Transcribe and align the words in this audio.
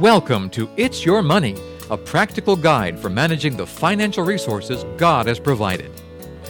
Welcome 0.00 0.48
to 0.50 0.66
It's 0.78 1.04
Your 1.04 1.20
Money, 1.20 1.54
a 1.90 1.96
practical 1.98 2.56
guide 2.56 2.98
for 2.98 3.10
managing 3.10 3.54
the 3.54 3.66
financial 3.66 4.24
resources 4.24 4.86
God 4.96 5.26
has 5.26 5.38
provided. 5.38 5.90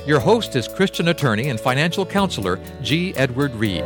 Your 0.06 0.20
host 0.20 0.54
is 0.54 0.68
Christian 0.68 1.08
attorney 1.08 1.48
and 1.48 1.58
financial 1.58 2.06
counselor 2.06 2.60
G. 2.80 3.12
Edward 3.16 3.52
Reid. 3.56 3.82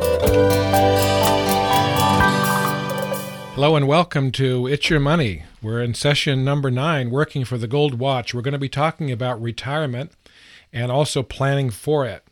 Hello 3.54 3.74
and 3.74 3.88
welcome 3.88 4.30
to 4.32 4.66
It's 4.66 4.90
Your 4.90 5.00
Money. 5.00 5.44
We're 5.62 5.80
in 5.80 5.94
session 5.94 6.44
number 6.44 6.70
nine, 6.70 7.10
working 7.10 7.46
for 7.46 7.56
the 7.56 7.66
gold 7.66 7.98
watch. 7.98 8.34
We're 8.34 8.42
going 8.42 8.52
to 8.52 8.58
be 8.58 8.68
talking 8.68 9.10
about 9.10 9.40
retirement 9.40 10.12
and 10.74 10.92
also 10.92 11.22
planning 11.22 11.70
for 11.70 12.04
it. 12.04 12.23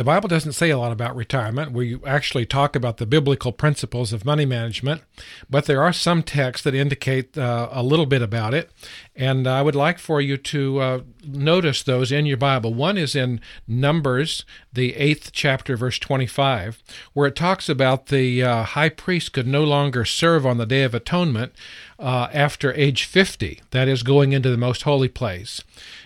The 0.00 0.04
Bible 0.04 0.28
doesn't 0.28 0.54
say 0.54 0.70
a 0.70 0.78
lot 0.78 0.92
about 0.92 1.14
retirement. 1.14 1.72
We 1.72 1.98
actually 2.06 2.46
talk 2.46 2.74
about 2.74 2.96
the 2.96 3.04
biblical 3.04 3.52
principles 3.52 4.14
of 4.14 4.24
money 4.24 4.46
management, 4.46 5.02
but 5.50 5.66
there 5.66 5.82
are 5.82 5.92
some 5.92 6.22
texts 6.22 6.64
that 6.64 6.74
indicate 6.74 7.36
uh, 7.36 7.68
a 7.70 7.82
little 7.82 8.06
bit 8.06 8.22
about 8.22 8.54
it. 8.54 8.70
And 9.14 9.46
I 9.46 9.60
would 9.60 9.74
like 9.74 9.98
for 9.98 10.22
you 10.22 10.38
to 10.38 10.78
uh, 10.78 11.00
notice 11.22 11.82
those 11.82 12.10
in 12.10 12.24
your 12.24 12.38
Bible. 12.38 12.72
One 12.72 12.96
is 12.96 13.14
in 13.14 13.42
Numbers, 13.68 14.46
the 14.72 14.94
eighth 14.94 15.30
chapter, 15.32 15.76
verse 15.76 15.98
25, 15.98 16.82
where 17.12 17.26
it 17.26 17.34
talks 17.34 17.68
about 17.68 18.06
the 18.06 18.42
uh, 18.42 18.62
high 18.62 18.88
priest 18.88 19.32
could 19.32 19.46
no 19.46 19.64
longer 19.64 20.04
serve 20.04 20.46
on 20.46 20.58
the 20.58 20.66
Day 20.66 20.82
of 20.82 20.94
Atonement 20.94 21.52
uh, 21.98 22.28
after 22.32 22.72
age 22.74 23.04
50, 23.04 23.60
that 23.72 23.88
is, 23.88 24.02
going 24.02 24.32
into 24.32 24.50
the 24.50 24.56
most 24.56 24.82
holy 24.82 25.08
place. 25.08 25.62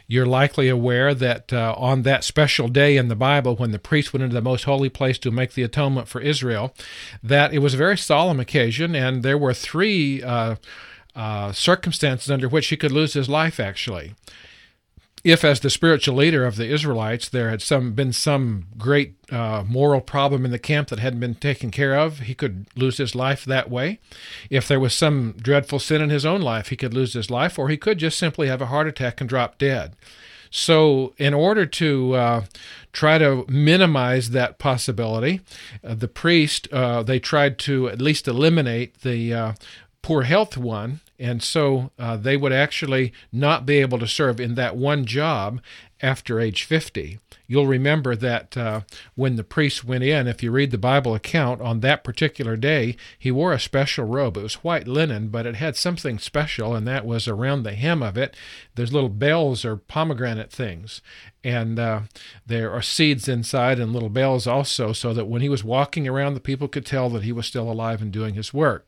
You're 0.06 0.26
likely 0.26 0.68
aware 0.68 1.14
that 1.14 1.52
uh, 1.52 1.74
on 1.76 2.02
that 2.02 2.24
special 2.24 2.68
day 2.68 2.96
in 2.96 3.08
the 3.08 3.14
Bible, 3.14 3.56
when 3.56 3.70
the 3.70 3.78
priest 3.78 4.12
went 4.12 4.24
into 4.24 4.34
the 4.34 4.40
most 4.40 4.64
holy 4.64 4.88
place 4.88 5.18
to 5.18 5.30
make 5.30 5.52
the 5.52 5.62
atonement 5.62 6.08
for 6.08 6.20
Israel, 6.20 6.74
that 7.22 7.52
it 7.52 7.58
was 7.58 7.74
a 7.74 7.78
very 7.78 7.98
solemn 7.98 8.40
occasion, 8.40 8.94
and 8.94 9.22
there 9.22 9.38
were 9.38 9.54
three 9.54 10.22
uh, 10.22 10.56
uh, 11.14 11.52
circumstances 11.52 12.30
under 12.30 12.48
which 12.48 12.68
he 12.68 12.76
could 12.76 12.92
lose 12.92 13.12
his 13.12 13.28
life, 13.28 13.60
actually 13.60 14.14
if, 15.24 15.42
as 15.42 15.60
the 15.60 15.70
spiritual 15.70 16.16
leader 16.16 16.44
of 16.44 16.56
the 16.56 16.68
Israelites, 16.68 17.30
there 17.30 17.48
had 17.48 17.62
some 17.62 17.92
been 17.92 18.12
some 18.12 18.66
great 18.76 19.14
uh, 19.32 19.64
moral 19.66 20.02
problem 20.02 20.44
in 20.44 20.50
the 20.50 20.58
camp 20.58 20.88
that 20.88 20.98
hadn't 20.98 21.20
been 21.20 21.34
taken 21.34 21.70
care 21.70 21.94
of, 21.94 22.20
he 22.20 22.34
could 22.34 22.66
lose 22.76 22.98
his 22.98 23.14
life 23.14 23.46
that 23.46 23.70
way. 23.70 23.98
If 24.50 24.68
there 24.68 24.78
was 24.78 24.92
some 24.92 25.32
dreadful 25.38 25.78
sin 25.78 26.02
in 26.02 26.10
his 26.10 26.26
own 26.26 26.42
life, 26.42 26.68
he 26.68 26.76
could 26.76 26.92
lose 26.92 27.14
his 27.14 27.30
life, 27.30 27.58
or 27.58 27.70
he 27.70 27.78
could 27.78 27.98
just 27.98 28.18
simply 28.18 28.48
have 28.48 28.60
a 28.60 28.66
heart 28.66 28.86
attack 28.86 29.18
and 29.22 29.28
drop 29.28 29.56
dead. 29.56 29.96
So, 30.50 31.14
in 31.16 31.32
order 31.32 31.64
to 31.66 32.14
uh, 32.14 32.44
try 32.92 33.16
to 33.18 33.46
minimize 33.48 34.30
that 34.30 34.58
possibility, 34.58 35.40
uh, 35.82 35.94
the 35.94 36.06
priest 36.06 36.68
uh, 36.70 37.02
they 37.02 37.18
tried 37.18 37.58
to 37.60 37.88
at 37.88 38.00
least 38.00 38.28
eliminate 38.28 39.00
the 39.00 39.34
uh, 39.34 39.52
poor 40.02 40.22
health 40.22 40.58
one 40.58 41.00
and 41.18 41.42
so 41.42 41.90
uh, 41.98 42.16
they 42.16 42.36
would 42.36 42.52
actually 42.52 43.12
not 43.32 43.64
be 43.64 43.78
able 43.78 43.98
to 43.98 44.08
serve 44.08 44.40
in 44.40 44.54
that 44.56 44.76
one 44.76 45.04
job 45.04 45.60
after 46.00 46.40
age 46.40 46.64
50. 46.64 47.18
You'll 47.46 47.66
remember 47.66 48.16
that 48.16 48.56
uh, 48.56 48.80
when 49.14 49.36
the 49.36 49.44
priest 49.44 49.84
went 49.84 50.02
in, 50.02 50.26
if 50.26 50.42
you 50.42 50.50
read 50.50 50.70
the 50.70 50.78
Bible 50.78 51.14
account, 51.14 51.60
on 51.60 51.80
that 51.80 52.02
particular 52.02 52.56
day, 52.56 52.96
he 53.18 53.30
wore 53.30 53.52
a 53.52 53.60
special 53.60 54.04
robe. 54.04 54.36
It 54.36 54.42
was 54.42 54.64
white 54.64 54.88
linen, 54.88 55.28
but 55.28 55.46
it 55.46 55.56
had 55.56 55.76
something 55.76 56.18
special, 56.18 56.74
and 56.74 56.86
that 56.86 57.06
was 57.06 57.28
around 57.28 57.62
the 57.62 57.74
hem 57.74 58.02
of 58.02 58.16
it. 58.16 58.36
There's 58.74 58.92
little 58.92 59.08
bells 59.08 59.64
or 59.64 59.76
pomegranate 59.76 60.50
things, 60.50 61.00
and 61.42 61.78
uh, 61.78 62.00
there 62.46 62.72
are 62.72 62.82
seeds 62.82 63.28
inside 63.28 63.78
and 63.78 63.92
little 63.92 64.10
bells 64.10 64.46
also, 64.46 64.92
so 64.92 65.14
that 65.14 65.26
when 65.26 65.42
he 65.42 65.48
was 65.48 65.62
walking 65.62 66.08
around, 66.08 66.34
the 66.34 66.40
people 66.40 66.68
could 66.68 66.86
tell 66.86 67.08
that 67.10 67.22
he 67.22 67.32
was 67.32 67.46
still 67.46 67.70
alive 67.70 68.02
and 68.02 68.12
doing 68.12 68.34
his 68.34 68.52
work. 68.52 68.86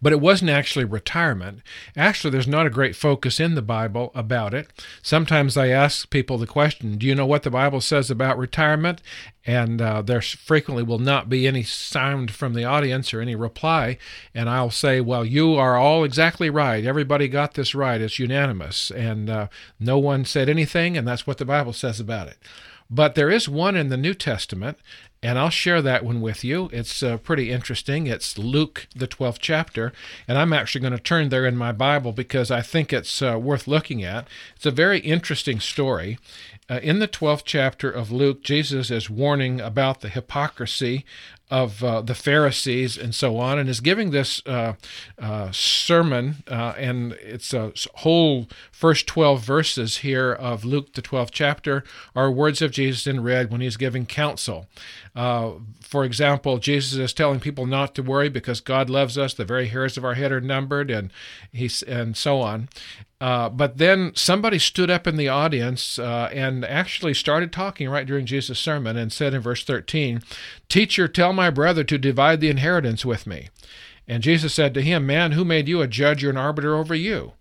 But 0.00 0.12
it 0.12 0.20
wasn't 0.20 0.50
actually 0.50 0.84
retirement. 0.84 1.60
Actually, 1.96 2.30
there's 2.30 2.46
not 2.46 2.66
a 2.66 2.70
great 2.70 2.96
focus 2.96 3.40
in 3.40 3.54
the 3.54 3.62
Bible 3.62 4.10
about 4.14 4.54
it. 4.54 4.68
Sometimes 5.02 5.56
I 5.56 5.68
ask 5.68 6.08
people 6.10 6.38
the 6.38 6.46
question, 6.46 6.96
Do 6.96 7.06
you 7.06 7.14
know 7.14 7.26
what 7.26 7.42
the 7.42 7.50
Bible 7.50 7.80
says 7.80 8.10
about 8.10 8.38
retirement? 8.38 9.02
And 9.46 9.80
uh, 9.80 10.02
there 10.02 10.20
frequently 10.20 10.82
will 10.82 10.98
not 10.98 11.28
be 11.28 11.46
any 11.46 11.62
sound 11.62 12.30
from 12.30 12.52
the 12.54 12.64
audience 12.64 13.14
or 13.14 13.20
any 13.20 13.34
reply. 13.34 13.96
And 14.34 14.50
I'll 14.50 14.70
say, 14.70 15.00
Well, 15.00 15.24
you 15.24 15.54
are 15.54 15.76
all 15.76 16.04
exactly 16.04 16.50
right. 16.50 16.84
Everybody 16.84 17.28
got 17.28 17.54
this 17.54 17.74
right. 17.74 18.00
It's 18.00 18.18
unanimous. 18.18 18.90
And 18.90 19.30
uh, 19.30 19.48
no 19.78 19.98
one 19.98 20.24
said 20.24 20.48
anything, 20.48 20.96
and 20.96 21.06
that's 21.06 21.26
what 21.26 21.38
the 21.38 21.44
Bible 21.44 21.72
says 21.72 22.00
about 22.00 22.28
it. 22.28 22.38
But 22.90 23.14
there 23.14 23.30
is 23.30 23.48
one 23.48 23.76
in 23.76 23.88
the 23.88 23.96
New 23.96 24.14
Testament, 24.14 24.76
and 25.22 25.38
I'll 25.38 25.50
share 25.50 25.82
that 25.82 26.04
one 26.04 26.20
with 26.20 26.44
you. 26.44 26.70
It's 26.72 27.02
uh, 27.02 27.18
pretty 27.18 27.50
interesting. 27.50 28.06
It's 28.06 28.38
Luke, 28.38 28.86
the 28.96 29.06
12th 29.06 29.38
chapter, 29.40 29.92
and 30.26 30.38
I'm 30.38 30.52
actually 30.52 30.80
going 30.80 30.96
to 30.96 30.98
turn 30.98 31.28
there 31.28 31.46
in 31.46 31.56
my 31.56 31.72
Bible 31.72 32.12
because 32.12 32.50
I 32.50 32.62
think 32.62 32.92
it's 32.92 33.20
uh, 33.20 33.38
worth 33.38 33.68
looking 33.68 34.02
at. 34.02 34.26
It's 34.56 34.66
a 34.66 34.70
very 34.70 34.98
interesting 35.00 35.60
story. 35.60 36.18
Uh, 36.70 36.78
in 36.82 37.00
the 37.00 37.08
12th 37.08 37.42
chapter 37.44 37.90
of 37.90 38.10
Luke, 38.10 38.42
Jesus 38.42 38.90
is 38.90 39.10
warning 39.10 39.60
about 39.60 40.00
the 40.00 40.08
hypocrisy 40.08 41.04
of 41.50 41.82
uh, 41.82 42.00
the 42.00 42.14
Pharisees 42.14 42.96
and 42.96 43.12
so 43.12 43.36
on, 43.36 43.58
and 43.58 43.68
is 43.68 43.80
giving 43.80 44.12
this 44.12 44.40
uh, 44.46 44.74
uh, 45.18 45.50
sermon, 45.50 46.44
and 46.46 47.12
it's 47.14 47.52
a 47.52 47.72
whole 47.96 48.46
first 48.70 49.08
12 49.08 49.42
verses 49.42 49.96
here 49.98 50.32
of 50.32 50.64
Luke, 50.64 50.92
the 50.92 51.02
12th 51.02 51.30
chapter, 51.32 51.82
are 52.14 52.30
words 52.30 52.62
of 52.62 52.70
Jesus 52.70 53.06
in 53.06 53.22
red 53.22 53.50
when 53.50 53.60
he's 53.60 53.76
giving 53.76 54.06
counsel. 54.06 54.68
Uh, 55.14 55.52
for 55.80 56.04
example, 56.04 56.58
Jesus 56.58 56.98
is 56.98 57.12
telling 57.12 57.40
people 57.40 57.66
not 57.66 57.94
to 57.96 58.02
worry 58.02 58.28
because 58.28 58.60
God 58.60 58.88
loves 58.88 59.18
us, 59.18 59.34
the 59.34 59.44
very 59.44 59.68
hairs 59.68 59.96
of 59.96 60.04
our 60.04 60.14
head 60.14 60.30
are 60.30 60.40
numbered, 60.40 60.90
and, 60.90 61.12
he's, 61.52 61.82
and 61.82 62.16
so 62.16 62.40
on. 62.40 62.68
Uh, 63.20 63.48
but 63.48 63.76
then 63.76 64.12
somebody 64.14 64.58
stood 64.58 64.90
up 64.90 65.06
in 65.06 65.16
the 65.16 65.28
audience 65.28 65.98
uh, 65.98 66.30
and 66.32 66.64
actually 66.64 67.12
started 67.12 67.52
talking 67.52 67.88
right 67.88 68.06
during 68.06 68.24
Jesus' 68.24 68.58
sermon 68.58 68.96
and 68.96 69.12
said 69.12 69.34
in 69.34 69.42
verse 69.42 69.64
13, 69.64 70.22
Teacher, 70.68 71.06
tell 71.06 71.32
my 71.32 71.50
brother 71.50 71.84
to 71.84 71.98
divide 71.98 72.40
the 72.40 72.48
inheritance 72.48 73.04
with 73.04 73.26
me. 73.26 73.48
And 74.08 74.22
Jesus 74.22 74.54
said 74.54 74.72
to 74.74 74.82
him, 74.82 75.06
Man, 75.06 75.32
who 75.32 75.44
made 75.44 75.68
you 75.68 75.82
a 75.82 75.86
judge 75.86 76.24
or 76.24 76.30
an 76.30 76.36
arbiter 76.36 76.74
over 76.74 76.94
you? 76.94 77.32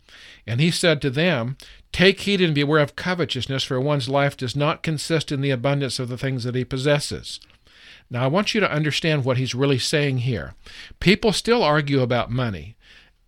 And 0.46 0.59
he 0.59 0.69
said 0.69 1.02
to 1.02 1.09
them, 1.09 1.58
Take 1.91 2.22
heed 2.22 2.41
and 2.41 2.53
beware 2.53 2.81
of 2.81 2.96
covetousness, 2.96 3.63
for 3.63 3.79
one's 3.79 4.09
life 4.09 4.35
does 4.35 4.56
not 4.56 4.84
consist 4.84 5.31
in 5.31 5.41
the 5.41 5.50
abundance 5.50 5.97
of 5.97 6.09
the 6.09 6.18
things 6.18 6.44
that 6.44 6.56
he 6.56 6.66
possesses. 6.66 7.40
Now, 8.09 8.24
I 8.24 8.28
want 8.28 8.53
you 8.53 8.59
to 8.62 8.72
understand 8.72 9.24
what 9.24 9.38
he's 9.38 9.53
really 9.53 9.78
saying 9.78 10.20
here. 10.20 10.56
People 11.00 11.31
still 11.31 11.64
argue 11.64 12.02
about 12.02 12.31
money. 12.31 12.75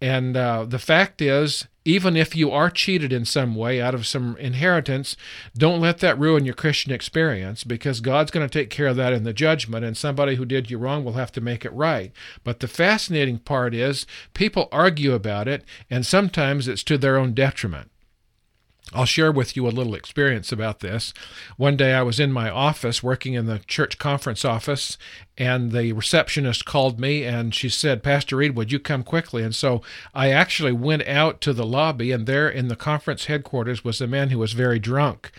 And 0.01 0.35
uh, 0.35 0.65
the 0.65 0.79
fact 0.79 1.21
is, 1.21 1.67
even 1.85 2.15
if 2.15 2.35
you 2.35 2.49
are 2.49 2.71
cheated 2.71 3.13
in 3.13 3.23
some 3.23 3.55
way 3.55 3.79
out 3.79 3.93
of 3.93 4.07
some 4.07 4.35
inheritance, 4.37 5.15
don't 5.55 5.79
let 5.79 5.99
that 5.99 6.17
ruin 6.17 6.43
your 6.43 6.55
Christian 6.55 6.91
experience 6.91 7.63
because 7.63 8.01
God's 8.01 8.31
going 8.31 8.47
to 8.47 8.51
take 8.51 8.71
care 8.71 8.87
of 8.87 8.95
that 8.95 9.13
in 9.13 9.23
the 9.23 9.33
judgment, 9.33 9.85
and 9.85 9.95
somebody 9.95 10.35
who 10.35 10.45
did 10.45 10.71
you 10.71 10.79
wrong 10.79 11.03
will 11.03 11.13
have 11.13 11.31
to 11.33 11.41
make 11.41 11.63
it 11.63 11.73
right. 11.73 12.11
But 12.43 12.59
the 12.59 12.67
fascinating 12.67 13.39
part 13.39 13.75
is 13.75 14.07
people 14.33 14.69
argue 14.71 15.13
about 15.13 15.47
it, 15.47 15.63
and 15.89 16.03
sometimes 16.03 16.67
it's 16.67 16.83
to 16.83 16.97
their 16.97 17.17
own 17.17 17.33
detriment. 17.33 17.90
I'll 18.93 19.05
share 19.05 19.31
with 19.31 19.55
you 19.55 19.67
a 19.67 19.69
little 19.69 19.95
experience 19.95 20.51
about 20.51 20.79
this. 20.79 21.13
One 21.57 21.77
day 21.77 21.93
I 21.93 22.01
was 22.01 22.19
in 22.19 22.31
my 22.31 22.49
office 22.49 23.01
working 23.01 23.33
in 23.33 23.45
the 23.45 23.59
church 23.59 23.97
conference 23.97 24.43
office, 24.43 24.97
and 25.37 25.71
the 25.71 25.93
receptionist 25.93 26.65
called 26.65 26.99
me 26.99 27.23
and 27.23 27.55
she 27.55 27.69
said, 27.69 28.03
Pastor 28.03 28.37
Reid, 28.37 28.55
would 28.55 28.71
you 28.71 28.79
come 28.79 29.03
quickly? 29.03 29.43
And 29.43 29.55
so 29.55 29.81
I 30.13 30.31
actually 30.31 30.73
went 30.73 31.07
out 31.07 31.41
to 31.41 31.53
the 31.53 31.65
lobby, 31.65 32.11
and 32.11 32.27
there 32.27 32.49
in 32.49 32.67
the 32.67 32.75
conference 32.75 33.25
headquarters 33.25 33.83
was 33.83 34.01
a 34.01 34.07
man 34.07 34.29
who 34.29 34.39
was 34.39 34.53
very 34.53 34.79
drunk 34.79 35.31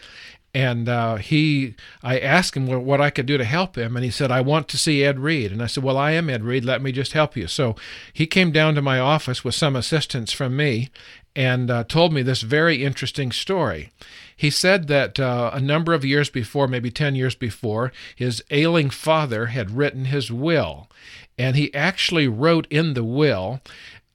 and 0.54 0.88
uh, 0.88 1.16
he 1.16 1.74
i 2.02 2.18
asked 2.18 2.56
him 2.56 2.66
what 2.84 3.00
i 3.00 3.10
could 3.10 3.26
do 3.26 3.38
to 3.38 3.44
help 3.44 3.76
him 3.76 3.96
and 3.96 4.04
he 4.04 4.10
said 4.10 4.30
i 4.30 4.40
want 4.40 4.68
to 4.68 4.76
see 4.76 5.02
ed 5.02 5.18
reid 5.18 5.50
and 5.50 5.62
i 5.62 5.66
said 5.66 5.82
well 5.82 5.96
i 5.96 6.10
am 6.10 6.28
ed 6.28 6.44
reid 6.44 6.64
let 6.64 6.82
me 6.82 6.92
just 6.92 7.12
help 7.12 7.36
you 7.36 7.46
so 7.46 7.74
he 8.12 8.26
came 8.26 8.52
down 8.52 8.74
to 8.74 8.82
my 8.82 8.98
office 8.98 9.42
with 9.42 9.54
some 9.54 9.74
assistance 9.74 10.32
from 10.32 10.56
me 10.56 10.90
and 11.34 11.70
uh, 11.70 11.84
told 11.84 12.12
me 12.12 12.22
this 12.22 12.42
very 12.42 12.84
interesting 12.84 13.32
story. 13.32 13.90
He 14.36 14.50
said 14.50 14.88
that 14.88 15.20
uh, 15.20 15.50
a 15.52 15.60
number 15.60 15.94
of 15.94 16.04
years 16.04 16.28
before, 16.28 16.68
maybe 16.68 16.90
10 16.90 17.14
years 17.14 17.34
before, 17.34 17.92
his 18.14 18.42
ailing 18.50 18.90
father 18.90 19.46
had 19.46 19.76
written 19.76 20.06
his 20.06 20.30
will. 20.30 20.88
And 21.38 21.56
he 21.56 21.72
actually 21.74 22.28
wrote 22.28 22.66
in 22.70 22.94
the 22.94 23.04
will, 23.04 23.60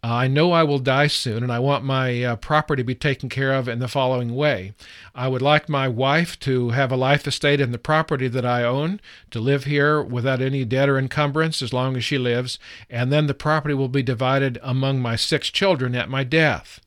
I 0.04 0.28
know 0.28 0.52
I 0.52 0.64
will 0.64 0.80
die 0.80 1.08
soon, 1.08 1.42
and 1.42 1.52
I 1.52 1.58
want 1.58 1.84
my 1.84 2.24
uh, 2.24 2.36
property 2.36 2.84
to 2.84 2.88
be 2.88 2.94
taken 2.94 3.30
care 3.30 3.52
of 3.52 3.68
in 3.68 3.80
the 3.80 3.88
following 3.88 4.36
way. 4.36 4.74
I 5.16 5.28
would 5.28 5.42
like 5.42 5.68
my 5.68 5.88
wife 5.88 6.40
to 6.42 6.70
have 6.70 6.92
a 6.92 6.96
life 6.96 7.28
estate 7.28 7.60
in 7.60 7.72
the 7.72 7.80
property 7.80 8.28
that 8.28 8.46
I 8.46 8.64
own, 8.64 9.02
to 9.32 9.40
live 9.40 9.64
here 9.64 10.02
without 10.02 10.40
any 10.40 10.64
debt 10.66 10.88
or 10.88 11.00
encumbrance 11.00 11.64
as 11.64 11.74
long 11.74 11.98
as 11.98 12.06
she 12.06 12.20
lives, 12.20 12.60
and 12.90 13.12
then 13.12 13.26
the 13.26 13.34
property 13.34 13.74
will 13.74 13.90
be 13.90 14.04
divided 14.04 14.60
among 14.62 15.02
my 15.02 15.16
six 15.16 15.50
children 15.50 15.96
at 15.96 16.10
my 16.10 16.24
death. 16.24 16.80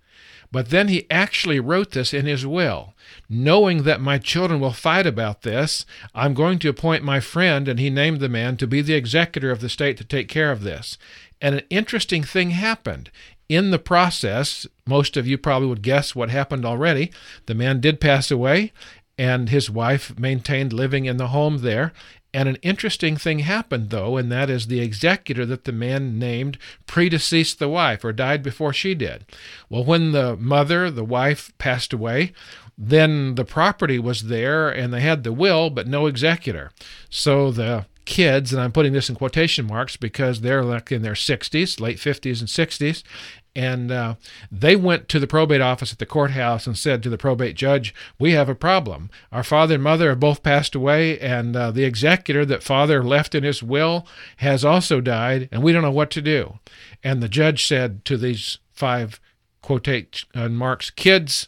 But 0.52 0.70
then 0.70 0.88
he 0.88 1.08
actually 1.11 1.61
wrote 1.61 1.93
this 1.93 2.12
in 2.12 2.26
his 2.26 2.44
will. 2.47 2.94
Knowing 3.29 3.85
that 3.85 4.00
my 4.00 4.19
children 4.19 4.61
will 4.61 4.73
fight 4.73 5.06
about 5.06 5.43
this, 5.43 5.87
I'm 6.14 6.35
going 6.35 6.58
to 6.61 6.69
appoint 6.69 7.05
my 7.05 7.20
friend, 7.20 7.69
and 7.69 7.79
he 7.79 7.91
named 7.91 8.20
the 8.20 8.29
man 8.29 8.56
to 8.56 8.67
be 8.67 8.82
the 8.82 8.94
executor 8.94 9.50
of 9.50 9.61
the 9.61 9.69
state 9.69 9.97
to 9.99 10.05
take 10.05 10.29
care 10.29 10.50
of 10.50 10.62
this. 10.62 10.99
And 11.41 11.55
an 11.55 11.62
interesting 11.70 12.25
thing 12.25 12.50
happened. 12.50 13.11
In 13.49 13.70
the 13.70 13.79
process, 13.79 14.67
most 14.87 15.17
of 15.17 15.26
you 15.26 15.38
probably 15.38 15.69
would 15.69 15.82
guess 15.82 16.14
what 16.14 16.31
happened 16.31 16.64
already. 16.64 17.12
The 17.47 17.55
man 17.55 17.81
did 17.81 18.00
pass 18.00 18.31
away, 18.31 18.73
and 19.19 19.49
his 19.49 19.70
wife 19.70 20.19
maintained 20.19 20.73
living 20.73 21.05
in 21.05 21.17
the 21.17 21.29
home 21.29 21.58
there. 21.58 21.93
And 22.32 22.48
an 22.48 22.56
interesting 22.62 23.16
thing 23.16 23.40
happened, 23.40 23.90
though, 23.90 24.16
and 24.16 24.30
that 24.30 24.48
is 24.48 24.66
the 24.66 24.80
executor 24.80 25.44
that 25.46 25.64
the 25.64 25.72
man 25.72 26.18
named 26.18 26.58
predeceased 26.86 27.58
the 27.58 27.68
wife 27.68 28.04
or 28.04 28.12
died 28.12 28.42
before 28.42 28.72
she 28.72 28.94
did. 28.94 29.24
Well, 29.68 29.84
when 29.84 30.12
the 30.12 30.36
mother, 30.36 30.90
the 30.90 31.04
wife, 31.04 31.52
passed 31.58 31.92
away, 31.92 32.32
then 32.78 33.34
the 33.34 33.44
property 33.44 33.98
was 33.98 34.24
there 34.24 34.70
and 34.70 34.92
they 34.92 35.00
had 35.00 35.24
the 35.24 35.32
will, 35.32 35.70
but 35.70 35.88
no 35.88 36.06
executor. 36.06 36.70
So 37.10 37.50
the 37.50 37.86
kids, 38.04 38.52
and 38.52 38.62
I'm 38.62 38.72
putting 38.72 38.92
this 38.92 39.08
in 39.08 39.16
quotation 39.16 39.66
marks 39.66 39.96
because 39.96 40.40
they're 40.40 40.64
like 40.64 40.90
in 40.90 41.02
their 41.02 41.12
60s, 41.12 41.80
late 41.80 41.98
50s 41.98 42.40
and 42.40 42.48
60s, 42.48 43.02
and 43.56 43.91
uh, 43.91 44.14
they 44.50 44.76
went 44.76 45.08
to 45.08 45.19
the 45.19 45.26
probate 45.26 45.61
office 45.61 45.93
at 45.93 45.99
the 45.99 46.06
courthouse 46.06 46.67
and 46.67 46.79
said 46.79 47.02
to 47.02 47.11
the 47.11 47.19
probate 47.19 47.56
judge, 47.56 47.94
We 48.19 48.32
have 48.32 48.49
a 48.49 48.55
problem. 48.55 49.11
Our 49.32 49.43
father 49.43 49.75
and 49.75 49.85
mother 49.85 50.11
have 50.11 50.20
both 50.20 50.43
passed 50.43 50.75
away, 50.75 51.19
and 51.19 51.56
uh, 51.56 51.70
the 51.70 51.85
executor 51.85 52.44
that 52.47 52.62
father 52.62 53.02
left 53.02 53.35
in 53.35 53.44
his 53.44 53.62
will 53.62 54.06
has 54.37 54.64
also 54.64 55.00
died, 55.00 55.49
and 55.50 55.62
we 55.62 55.73
don't 55.73 55.82
know 55.82 55.91
what 55.91 56.11
to 56.12 56.23
do. 56.23 56.58
And 57.02 57.23
the 57.23 57.29
judge 57.29 57.67
said 57.67 58.05
to 58.06 58.17
these 58.17 58.58
five 58.73 59.20
quotate 59.62 60.25
uh, 60.35 60.49
marks 60.49 60.91
kids, 60.91 61.47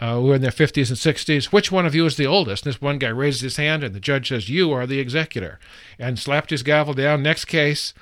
uh, 0.00 0.16
who 0.16 0.32
are 0.32 0.34
in 0.34 0.42
their 0.42 0.50
50s 0.50 0.88
and 0.88 0.98
60s, 1.16 1.46
which 1.46 1.70
one 1.70 1.86
of 1.86 1.94
you 1.94 2.04
is 2.04 2.16
the 2.16 2.26
oldest? 2.26 2.66
And 2.66 2.74
this 2.74 2.82
one 2.82 2.98
guy 2.98 3.08
raises 3.08 3.42
his 3.42 3.56
hand, 3.56 3.84
and 3.84 3.94
the 3.94 4.00
judge 4.00 4.28
says, 4.28 4.50
You 4.50 4.72
are 4.72 4.86
the 4.86 4.98
executor, 4.98 5.60
and 5.98 6.18
slapped 6.18 6.50
his 6.50 6.62
gavel 6.62 6.94
down. 6.94 7.22
Next 7.22 7.44
case, 7.44 7.94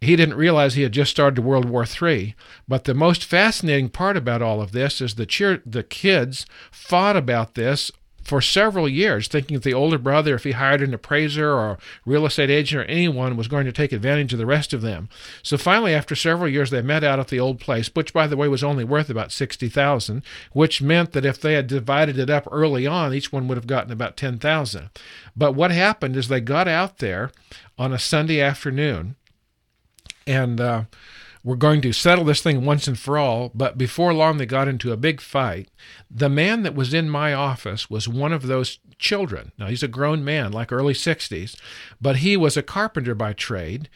he 0.00 0.16
didn't 0.16 0.36
realize 0.36 0.74
he 0.74 0.82
had 0.82 0.92
just 0.92 1.10
started 1.10 1.42
World 1.44 1.66
War 1.66 1.84
III. 1.84 2.34
But 2.66 2.84
the 2.84 2.94
most 2.94 3.24
fascinating 3.24 3.90
part 3.90 4.16
about 4.16 4.40
all 4.40 4.62
of 4.62 4.72
this 4.72 5.00
is 5.00 5.14
the 5.14 5.26
cheer, 5.26 5.62
the 5.66 5.82
kids 5.82 6.46
fought 6.70 7.16
about 7.16 7.54
this 7.54 7.92
for 8.22 8.40
several 8.40 8.88
years, 8.88 9.28
thinking 9.28 9.56
that 9.56 9.62
the 9.64 9.74
older 9.74 9.98
brother, 9.98 10.34
if 10.34 10.44
he 10.44 10.52
hired 10.52 10.82
an 10.82 10.94
appraiser 10.94 11.52
or 11.52 11.78
real 12.06 12.26
estate 12.26 12.50
agent 12.50 12.82
or 12.82 12.84
anyone, 12.84 13.36
was 13.36 13.48
going 13.48 13.64
to 13.66 13.72
take 13.72 13.92
advantage 13.92 14.32
of 14.32 14.38
the 14.38 14.46
rest 14.46 14.72
of 14.72 14.82
them. 14.82 15.08
So 15.42 15.58
finally, 15.58 15.94
after 15.94 16.14
several 16.14 16.48
years, 16.48 16.70
they 16.70 16.82
met 16.82 17.04
out 17.04 17.18
at 17.18 17.28
the 17.28 17.40
old 17.40 17.60
place, 17.60 17.90
which, 17.92 18.12
by 18.12 18.26
the 18.26 18.36
way, 18.36 18.48
was 18.48 18.64
only 18.64 18.84
worth 18.84 19.10
about 19.10 19.32
sixty 19.32 19.68
thousand, 19.68 20.22
which 20.52 20.80
meant 20.80 21.12
that 21.12 21.24
if 21.24 21.40
they 21.40 21.54
had 21.54 21.66
divided 21.66 22.18
it 22.18 22.30
up 22.30 22.46
early 22.50 22.86
on, 22.86 23.12
each 23.12 23.32
one 23.32 23.48
would 23.48 23.58
have 23.58 23.66
gotten 23.66 23.92
about 23.92 24.16
ten 24.16 24.38
thousand. 24.38 24.90
But 25.36 25.52
what 25.52 25.70
happened 25.70 26.16
is 26.16 26.28
they 26.28 26.40
got 26.40 26.68
out 26.68 26.98
there 26.98 27.30
on 27.78 27.92
a 27.92 27.98
Sunday 27.98 28.40
afternoon 28.40 29.16
and 30.30 30.60
uh, 30.60 30.84
we're 31.42 31.56
going 31.56 31.80
to 31.82 31.92
settle 31.92 32.24
this 32.24 32.42
thing 32.42 32.64
once 32.64 32.86
and 32.86 32.98
for 32.98 33.18
all. 33.18 33.50
But 33.54 33.76
before 33.76 34.14
long, 34.14 34.38
they 34.38 34.46
got 34.46 34.68
into 34.68 34.92
a 34.92 34.96
big 34.96 35.20
fight. 35.20 35.68
The 36.10 36.28
man 36.28 36.62
that 36.62 36.74
was 36.74 36.94
in 36.94 37.10
my 37.10 37.32
office 37.32 37.90
was 37.90 38.06
one 38.08 38.32
of 38.32 38.46
those 38.46 38.78
children. 38.98 39.50
Now, 39.58 39.66
he's 39.66 39.82
a 39.82 39.88
grown 39.88 40.24
man, 40.24 40.52
like 40.52 40.70
early 40.70 40.94
60s, 40.94 41.56
but 42.00 42.16
he 42.16 42.36
was 42.36 42.56
a 42.56 42.62
carpenter 42.62 43.14
by 43.14 43.32
trade, 43.32 43.88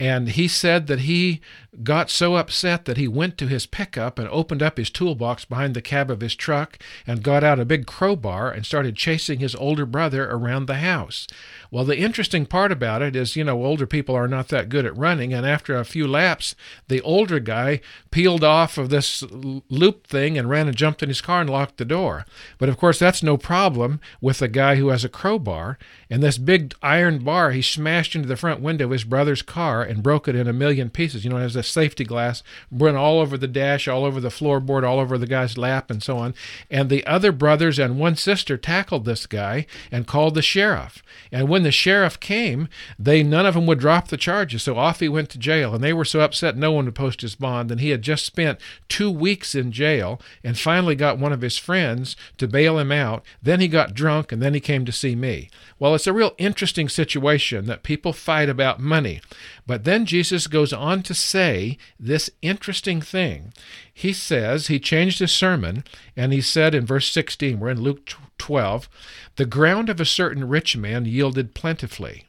and 0.00 0.30
he 0.30 0.48
said 0.48 0.86
that 0.86 1.00
he 1.00 1.42
got 1.84 2.10
so 2.10 2.34
upset 2.34 2.86
that 2.86 2.96
he 2.96 3.06
went 3.06 3.36
to 3.38 3.46
his 3.46 3.66
pickup 3.66 4.18
and 4.18 4.28
opened 4.30 4.62
up 4.62 4.78
his 4.78 4.90
toolbox 4.90 5.44
behind 5.44 5.74
the 5.74 5.82
cab 5.82 6.10
of 6.10 6.22
his 6.22 6.34
truck 6.34 6.78
and 7.06 7.22
got 7.22 7.44
out 7.44 7.60
a 7.60 7.64
big 7.66 7.86
crowbar 7.86 8.50
and 8.50 8.64
started 8.64 8.96
chasing 8.96 9.38
his 9.38 9.54
older 9.54 9.84
brother 9.86 10.28
around 10.28 10.66
the 10.66 10.76
house. 10.76 11.28
Well, 11.70 11.84
the 11.84 11.98
interesting 11.98 12.46
part 12.46 12.72
about 12.72 13.02
it 13.02 13.14
is, 13.14 13.36
you 13.36 13.44
know, 13.44 13.64
older 13.64 13.86
people 13.86 14.16
are 14.16 14.26
not 14.26 14.48
that 14.48 14.70
good 14.70 14.84
at 14.84 14.96
running, 14.96 15.32
and 15.32 15.46
after 15.46 15.76
a 15.76 15.84
few 15.84 16.08
laps, 16.08 16.56
the 16.88 17.00
older 17.02 17.38
guy 17.38 17.80
peeled 18.10 18.42
off 18.42 18.78
of 18.78 18.88
this 18.88 19.22
loop 19.30 20.06
thing 20.06 20.36
and 20.36 20.48
ran 20.50 20.66
and 20.66 20.76
jumped 20.76 21.02
in 21.02 21.08
his 21.08 21.20
car 21.20 21.42
and 21.42 21.50
locked 21.50 21.76
the 21.76 21.84
door. 21.84 22.24
But 22.58 22.70
of 22.70 22.78
course, 22.78 22.98
that's 22.98 23.22
no 23.22 23.36
problem 23.36 24.00
with 24.20 24.42
a 24.42 24.48
guy 24.48 24.76
who 24.76 24.88
has 24.88 25.04
a 25.04 25.08
crowbar, 25.10 25.78
and 26.08 26.22
this 26.22 26.38
big 26.38 26.74
iron 26.82 27.22
bar 27.22 27.52
he 27.52 27.62
smashed 27.62 28.16
into 28.16 28.26
the 28.26 28.36
front 28.36 28.60
window 28.60 28.86
of 28.86 28.90
his 28.90 29.04
brother's 29.04 29.42
car 29.42 29.89
and 29.90 30.04
broke 30.04 30.28
it 30.28 30.36
in 30.36 30.46
a 30.46 30.52
million 30.52 30.88
pieces. 30.88 31.24
You 31.24 31.30
know, 31.30 31.38
it 31.38 31.42
has 31.42 31.56
a 31.56 31.64
safety 31.64 32.04
glass, 32.04 32.44
went 32.70 32.96
all 32.96 33.18
over 33.18 33.36
the 33.36 33.48
dash, 33.48 33.88
all 33.88 34.04
over 34.04 34.20
the 34.20 34.28
floorboard, 34.28 34.84
all 34.84 35.00
over 35.00 35.18
the 35.18 35.26
guy's 35.26 35.58
lap, 35.58 35.90
and 35.90 36.00
so 36.00 36.16
on. 36.16 36.32
And 36.70 36.88
the 36.88 37.04
other 37.06 37.32
brothers 37.32 37.76
and 37.76 37.98
one 37.98 38.14
sister 38.14 38.56
tackled 38.56 39.04
this 39.04 39.26
guy 39.26 39.66
and 39.90 40.06
called 40.06 40.36
the 40.36 40.42
sheriff. 40.42 41.02
And 41.32 41.48
when 41.48 41.64
the 41.64 41.72
sheriff 41.72 42.20
came, 42.20 42.68
they 43.00 43.24
none 43.24 43.46
of 43.46 43.54
them 43.54 43.66
would 43.66 43.80
drop 43.80 44.08
the 44.08 44.16
charges, 44.16 44.62
so 44.62 44.76
off 44.76 45.00
he 45.00 45.08
went 45.08 45.28
to 45.30 45.38
jail. 45.38 45.74
And 45.74 45.82
they 45.82 45.92
were 45.92 46.04
so 46.04 46.20
upset 46.20 46.56
no 46.56 46.70
one 46.70 46.84
would 46.84 46.94
post 46.94 47.22
his 47.22 47.34
bond. 47.34 47.72
And 47.72 47.80
he 47.80 47.90
had 47.90 48.02
just 48.02 48.24
spent 48.24 48.60
two 48.88 49.10
weeks 49.10 49.56
in 49.56 49.72
jail 49.72 50.20
and 50.44 50.56
finally 50.56 50.94
got 50.94 51.18
one 51.18 51.32
of 51.32 51.40
his 51.40 51.58
friends 51.58 52.14
to 52.38 52.46
bail 52.46 52.78
him 52.78 52.92
out. 52.92 53.24
Then 53.42 53.58
he 53.58 53.66
got 53.66 53.94
drunk 53.94 54.30
and 54.30 54.40
then 54.40 54.54
he 54.54 54.60
came 54.60 54.84
to 54.84 54.92
see 54.92 55.16
me. 55.16 55.50
Well, 55.80 55.96
it's 55.96 56.06
a 56.06 56.12
real 56.12 56.34
interesting 56.38 56.88
situation 56.88 57.66
that 57.66 57.82
people 57.82 58.12
fight 58.12 58.48
about 58.48 58.78
money. 58.78 59.20
But 59.66 59.79
then 59.84 60.06
Jesus 60.06 60.46
goes 60.46 60.72
on 60.72 61.02
to 61.04 61.14
say 61.14 61.78
this 61.98 62.30
interesting 62.42 63.00
thing. 63.00 63.52
He 63.92 64.12
says, 64.12 64.66
he 64.66 64.80
changed 64.80 65.20
his 65.20 65.32
sermon, 65.32 65.84
and 66.16 66.32
he 66.32 66.40
said 66.40 66.74
in 66.74 66.86
verse 66.86 67.10
16, 67.12 67.60
we're 67.60 67.70
in 67.70 67.80
Luke 67.80 68.10
12, 68.38 68.88
the 69.36 69.46
ground 69.46 69.88
of 69.88 70.00
a 70.00 70.04
certain 70.04 70.48
rich 70.48 70.76
man 70.76 71.04
yielded 71.04 71.54
plentifully. 71.54 72.26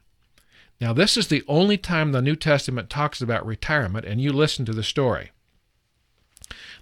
Now, 0.80 0.92
this 0.92 1.16
is 1.16 1.28
the 1.28 1.44
only 1.46 1.76
time 1.76 2.12
the 2.12 2.22
New 2.22 2.36
Testament 2.36 2.90
talks 2.90 3.20
about 3.20 3.46
retirement, 3.46 4.04
and 4.04 4.20
you 4.20 4.32
listen 4.32 4.64
to 4.64 4.72
the 4.72 4.82
story. 4.82 5.30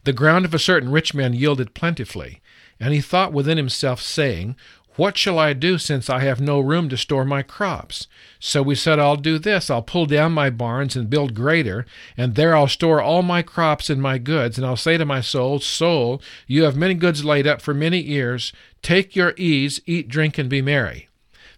The 0.04 0.12
ground 0.12 0.46
of 0.46 0.54
a 0.54 0.58
certain 0.58 0.90
rich 0.90 1.12
man 1.12 1.34
yielded 1.34 1.74
plentifully, 1.74 2.40
and 2.78 2.94
he 2.94 3.02
thought 3.02 3.32
within 3.32 3.58
himself, 3.58 4.00
saying, 4.00 4.56
what 5.00 5.16
shall 5.16 5.38
I 5.38 5.54
do 5.54 5.78
since 5.78 6.10
I 6.10 6.20
have 6.20 6.42
no 6.42 6.60
room 6.60 6.90
to 6.90 6.96
store 6.98 7.24
my 7.24 7.42
crops? 7.42 8.06
So 8.38 8.62
we 8.62 8.74
said, 8.74 8.98
I'll 8.98 9.16
do 9.16 9.38
this. 9.38 9.70
I'll 9.70 9.80
pull 9.80 10.04
down 10.04 10.32
my 10.32 10.50
barns 10.50 10.94
and 10.94 11.08
build 11.08 11.32
greater, 11.32 11.86
and 12.18 12.34
there 12.34 12.54
I'll 12.54 12.68
store 12.68 13.00
all 13.00 13.22
my 13.22 13.40
crops 13.40 13.88
and 13.88 14.02
my 14.02 14.18
goods. 14.18 14.58
And 14.58 14.66
I'll 14.66 14.76
say 14.76 14.98
to 14.98 15.06
my 15.06 15.22
soul, 15.22 15.58
Soul, 15.58 16.20
you 16.46 16.64
have 16.64 16.76
many 16.76 16.92
goods 16.92 17.24
laid 17.24 17.46
up 17.46 17.62
for 17.62 17.72
many 17.72 17.98
years. 17.98 18.52
Take 18.82 19.16
your 19.16 19.32
ease, 19.38 19.80
eat, 19.86 20.06
drink, 20.06 20.36
and 20.36 20.50
be 20.50 20.60
merry. 20.60 21.08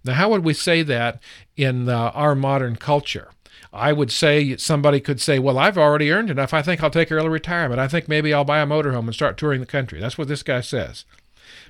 Now, 0.05 0.13
how 0.13 0.29
would 0.29 0.45
we 0.45 0.55
say 0.55 0.85
that 0.85 1.21
in 1.57 1.89
uh, 1.89 2.13
our 2.15 2.37
modern 2.37 2.77
culture? 2.77 3.33
I 3.73 3.93
would 3.93 4.13
say 4.13 4.57
somebody 4.57 5.01
could 5.01 5.21
say, 5.21 5.41
Well, 5.41 5.59
I've 5.59 5.79
already 5.79 6.13
earned 6.13 6.31
enough. 6.31 6.55
I 6.55 6.63
think 6.63 6.81
I'll 6.81 6.91
take 6.91 7.11
early 7.11 7.29
retirement. 7.29 7.81
I 7.81 7.89
think 7.89 8.07
maybe 8.07 8.33
I'll 8.33 8.45
buy 8.45 8.61
a 8.61 8.67
motorhome 8.67 9.07
and 9.07 9.15
start 9.15 9.37
touring 9.37 9.59
the 9.59 9.67
country. 9.67 9.99
That's 9.99 10.17
what 10.17 10.29
this 10.29 10.45
guy 10.45 10.61
says. 10.61 11.05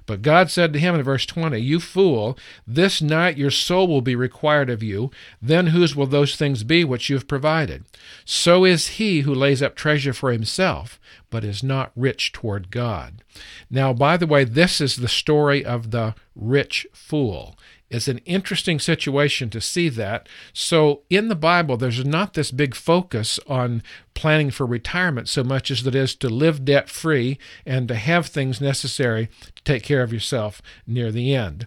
But 0.07 0.23
God 0.23 0.51
said 0.51 0.73
to 0.73 0.79
him 0.79 0.95
in 0.95 1.03
verse 1.03 1.27
20, 1.27 1.59
You 1.59 1.81
fool, 1.81 2.39
this 2.67 3.01
night 3.01 3.37
your 3.37 3.51
soul 3.51 3.89
will 3.89 4.01
be 4.01 4.17
required 4.17 4.71
of 4.71 4.83
you. 4.83 5.11
Then 5.41 5.69
whose 5.69 5.95
will 5.95 6.07
those 6.07 6.37
things 6.37 6.65
be 6.65 6.85
which 6.85 7.09
you 7.09 7.17
have 7.17 7.29
provided? 7.29 7.85
So 8.25 8.65
is 8.65 8.89
he 8.89 9.21
who 9.21 9.35
lays 9.35 9.63
up 9.63 9.75
treasure 9.75 10.13
for 10.13 10.33
himself, 10.33 10.99
but 11.31 11.45
is 11.45 11.63
not 11.63 11.93
rich 11.97 12.31
toward 12.33 12.71
God. 12.71 13.25
Now, 13.71 13.93
by 13.93 14.17
the 14.17 14.27
way, 14.27 14.45
this 14.45 14.81
is 14.81 14.97
the 14.97 15.09
story 15.09 15.65
of 15.65 15.91
the 15.91 16.15
rich 16.37 16.87
fool. 16.93 17.57
It's 17.93 18.09
an 18.09 18.19
interesting 18.19 18.79
situation 18.79 19.51
to 19.51 19.61
see 19.61 19.91
that. 19.91 20.29
So, 20.55 21.03
in 21.11 21.29
the 21.29 21.35
Bible, 21.35 21.77
there's 21.77 22.05
not 22.05 22.33
this 22.33 22.51
big 22.51 22.75
focus 22.75 23.39
on 23.47 23.83
planning 24.15 24.51
for 24.51 24.67
retirement 24.67 25.29
so 25.29 25.43
much 25.43 25.71
as 25.71 25.87
it 25.87 25.95
is 25.95 26.15
to 26.17 26.29
live 26.29 26.65
debt 26.65 26.89
free 26.89 27.39
and 27.67 27.89
to 27.89 27.95
have 27.95 28.27
things 28.27 28.61
necessary 28.61 29.29
to 29.55 29.63
take 29.65 29.83
care 29.83 30.03
of 30.03 30.13
yourself 30.13 30.61
near 30.87 31.11
the 31.11 31.35
end. 31.35 31.67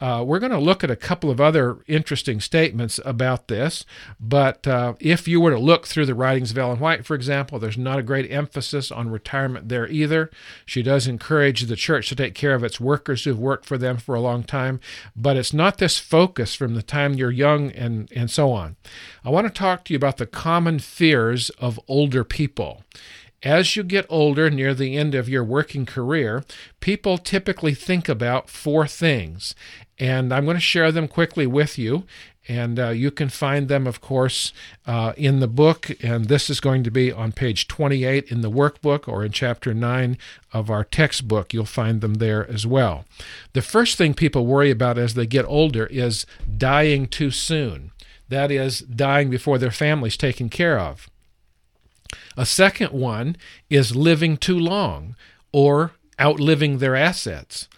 Uh, 0.00 0.24
we're 0.26 0.38
going 0.38 0.50
to 0.50 0.58
look 0.58 0.82
at 0.82 0.90
a 0.90 0.96
couple 0.96 1.30
of 1.30 1.40
other 1.40 1.78
interesting 1.86 2.40
statements 2.40 2.98
about 3.04 3.48
this, 3.48 3.84
but 4.18 4.66
uh, 4.66 4.94
if 4.98 5.28
you 5.28 5.40
were 5.40 5.50
to 5.50 5.58
look 5.58 5.86
through 5.86 6.06
the 6.06 6.14
writings 6.14 6.50
of 6.50 6.56
Ellen 6.56 6.78
White, 6.78 7.04
for 7.04 7.14
example, 7.14 7.58
there's 7.58 7.76
not 7.76 7.98
a 7.98 8.02
great 8.02 8.30
emphasis 8.30 8.90
on 8.90 9.10
retirement 9.10 9.68
there 9.68 9.86
either. 9.88 10.30
She 10.64 10.82
does 10.82 11.06
encourage 11.06 11.62
the 11.62 11.76
church 11.76 12.08
to 12.08 12.16
take 12.16 12.34
care 12.34 12.54
of 12.54 12.64
its 12.64 12.80
workers 12.80 13.24
who've 13.24 13.38
worked 13.38 13.66
for 13.66 13.76
them 13.76 13.98
for 13.98 14.14
a 14.14 14.20
long 14.20 14.42
time, 14.42 14.80
but 15.14 15.36
it's 15.36 15.52
not 15.52 15.76
this 15.76 15.98
focus 15.98 16.54
from 16.54 16.74
the 16.74 16.82
time 16.82 17.14
you're 17.14 17.30
young 17.30 17.70
and, 17.72 18.10
and 18.16 18.30
so 18.30 18.52
on. 18.52 18.76
I 19.22 19.28
want 19.28 19.48
to 19.48 19.52
talk 19.52 19.84
to 19.84 19.92
you 19.92 19.98
about 19.98 20.16
the 20.16 20.26
common 20.26 20.78
fears 20.78 21.50
of 21.58 21.78
older 21.88 22.24
people. 22.24 22.82
As 23.42 23.74
you 23.74 23.82
get 23.82 24.04
older, 24.10 24.50
near 24.50 24.74
the 24.74 24.96
end 24.96 25.14
of 25.14 25.28
your 25.28 25.42
working 25.42 25.86
career, 25.86 26.44
people 26.80 27.16
typically 27.16 27.74
think 27.74 28.08
about 28.08 28.50
four 28.50 28.86
things. 28.86 29.54
And 29.98 30.32
I'm 30.32 30.44
going 30.44 30.56
to 30.56 30.60
share 30.60 30.92
them 30.92 31.08
quickly 31.08 31.46
with 31.46 31.78
you. 31.78 32.04
And 32.48 32.78
uh, 32.78 32.88
you 32.88 33.10
can 33.10 33.28
find 33.28 33.68
them, 33.68 33.86
of 33.86 34.00
course, 34.00 34.52
uh, 34.86 35.12
in 35.16 35.40
the 35.40 35.48
book. 35.48 35.90
And 36.02 36.26
this 36.26 36.50
is 36.50 36.60
going 36.60 36.82
to 36.84 36.90
be 36.90 37.12
on 37.12 37.32
page 37.32 37.68
28 37.68 38.30
in 38.30 38.40
the 38.40 38.50
workbook 38.50 39.06
or 39.08 39.24
in 39.24 39.32
chapter 39.32 39.72
9 39.72 40.18
of 40.52 40.68
our 40.68 40.84
textbook. 40.84 41.54
You'll 41.54 41.64
find 41.64 42.00
them 42.00 42.14
there 42.14 42.50
as 42.50 42.66
well. 42.66 43.04
The 43.52 43.62
first 43.62 43.96
thing 43.96 44.14
people 44.14 44.46
worry 44.46 44.70
about 44.70 44.98
as 44.98 45.14
they 45.14 45.26
get 45.26 45.44
older 45.46 45.86
is 45.86 46.26
dying 46.58 47.06
too 47.06 47.30
soon. 47.30 47.92
That 48.28 48.50
is, 48.50 48.80
dying 48.80 49.30
before 49.30 49.58
their 49.58 49.70
family's 49.70 50.16
taken 50.16 50.48
care 50.48 50.78
of. 50.78 51.08
A 52.36 52.46
second 52.46 52.92
one 52.92 53.36
is 53.68 53.96
living 53.96 54.36
too 54.36 54.58
long 54.58 55.16
or 55.52 55.92
outliving 56.20 56.78
their 56.78 56.96
assets. 56.96 57.68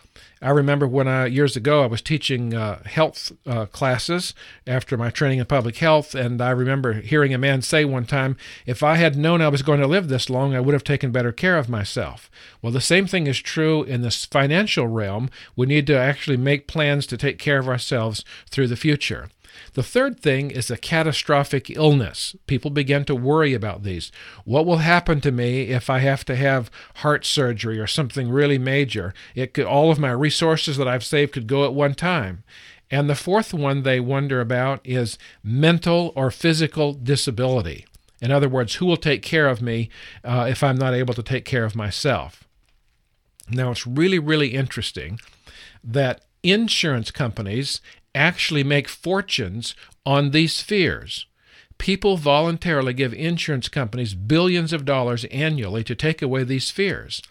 I 0.43 0.51
remember 0.51 0.89
when 0.89 1.07
I 1.07 1.27
years 1.27 1.57
ago 1.57 1.85
I 1.85 1.87
was 1.87 2.03
teaching 2.03 2.53
uh, 2.53 2.83
health 2.83 3.31
uh, 3.47 3.67
classes 3.67 4.35
after 4.67 4.97
my 4.97 5.09
training 5.09 5.39
in 5.39 5.45
public 5.47 5.77
health, 5.77 6.17
and 6.17 6.43
I 6.43 6.51
remember 6.51 6.95
hearing 6.95 7.33
a 7.33 7.39
man 7.39 7.63
say 7.63 7.85
one 7.85 8.07
time, 8.07 8.37
"If 8.67 8.83
I 8.83 8.97
had 8.97 9.17
known 9.17 9.41
I 9.41 9.49
was 9.49 9.63
going 9.63 9.79
to 9.81 9.87
live 9.87 10.09
this 10.09 10.29
long, 10.29 10.57
I 10.57 10.61
would 10.61 10.73
have 10.73 10.83
taken 10.83 11.13
better 11.13 11.31
care 11.31 11.57
of 11.57 11.69
myself." 11.69 12.29
Well, 12.61 12.73
the 12.73 12.81
same 12.81 13.07
thing 13.07 13.29
is 13.29 13.39
true 13.39 13.85
in 13.85 14.03
this 14.03 14.25
financial 14.25 14.89
realm. 14.89 15.31
We 15.55 15.67
need 15.67 15.87
to 15.87 15.97
actually 15.97 16.39
make 16.39 16.67
plans 16.67 17.07
to 17.07 17.17
take 17.17 17.39
care 17.39 17.61
of 17.61 17.69
ourselves 17.69 18.25
through 18.51 18.67
the 18.67 18.77
future. 18.77 19.29
The 19.75 19.83
third 19.83 20.21
thing 20.21 20.51
is 20.51 20.71
a 20.71 20.77
catastrophic 20.77 21.71
illness. 21.71 22.37
People 22.47 22.71
begin 22.71 23.05
to 23.07 23.15
worry 23.15 23.55
about 23.55 23.83
these. 23.83 24.13
What 24.45 24.67
will 24.67 24.79
happen 24.79 25.21
to 25.23 25.33
me 25.33 25.63
if 25.63 25.89
I 25.89 25.99
have 26.01 26.25
to 26.27 26.37
have 26.37 26.71
heart 26.97 27.25
surgery 27.25 27.79
or 27.79 27.87
something 27.87 28.31
really 28.31 28.59
major? 28.59 29.15
It 29.35 29.55
could 29.55 29.67
all 29.67 29.91
of 29.91 29.99
my 29.99 30.11
resources 30.13 30.77
that 30.77 30.89
I've 30.89 31.05
saved 31.05 31.33
could 31.33 31.47
go 31.47 31.65
at 31.65 31.75
one 31.75 31.95
time. 31.95 32.45
And 32.91 33.09
the 33.09 33.15
fourth 33.15 33.55
one 33.55 33.83
they 33.83 34.01
wonder 34.01 34.41
about 34.41 34.81
is 34.85 35.17
mental 35.43 36.13
or 36.15 36.31
physical 36.31 36.93
disability. 36.93 37.87
In 38.21 38.31
other 38.31 38.49
words, 38.49 38.77
who 38.77 38.87
will 38.87 38.99
take 38.99 39.23
care 39.23 39.49
of 39.49 39.63
me 39.63 39.89
uh, 40.23 40.47
if 40.49 40.63
I'm 40.63 40.77
not 40.77 40.95
able 40.95 41.15
to 41.15 41.23
take 41.23 41.45
care 41.45 41.65
of 41.65 41.75
myself? 41.75 42.45
Now, 43.51 43.73
it's 43.73 43.87
really, 43.87 44.19
really 44.19 44.49
interesting 44.49 45.19
that 45.83 46.25
insurance 46.43 47.11
companies 47.11 47.81
actually 48.15 48.65
make 48.65 48.89
fortunes 48.89 49.75
on 50.05 50.31
these 50.31 50.61
fears. 50.61 51.27
People 51.79 52.17
voluntarily 52.17 52.93
give 52.93 53.13
insurance 53.15 53.69
companies 53.69 54.15
billions 54.15 54.73
of 54.73 54.85
dollars 54.85 55.25
annually 55.27 55.83
to 55.85 55.95
take 55.95 56.23
away 56.23 56.45
these 56.45 56.71
fears. 56.71 57.23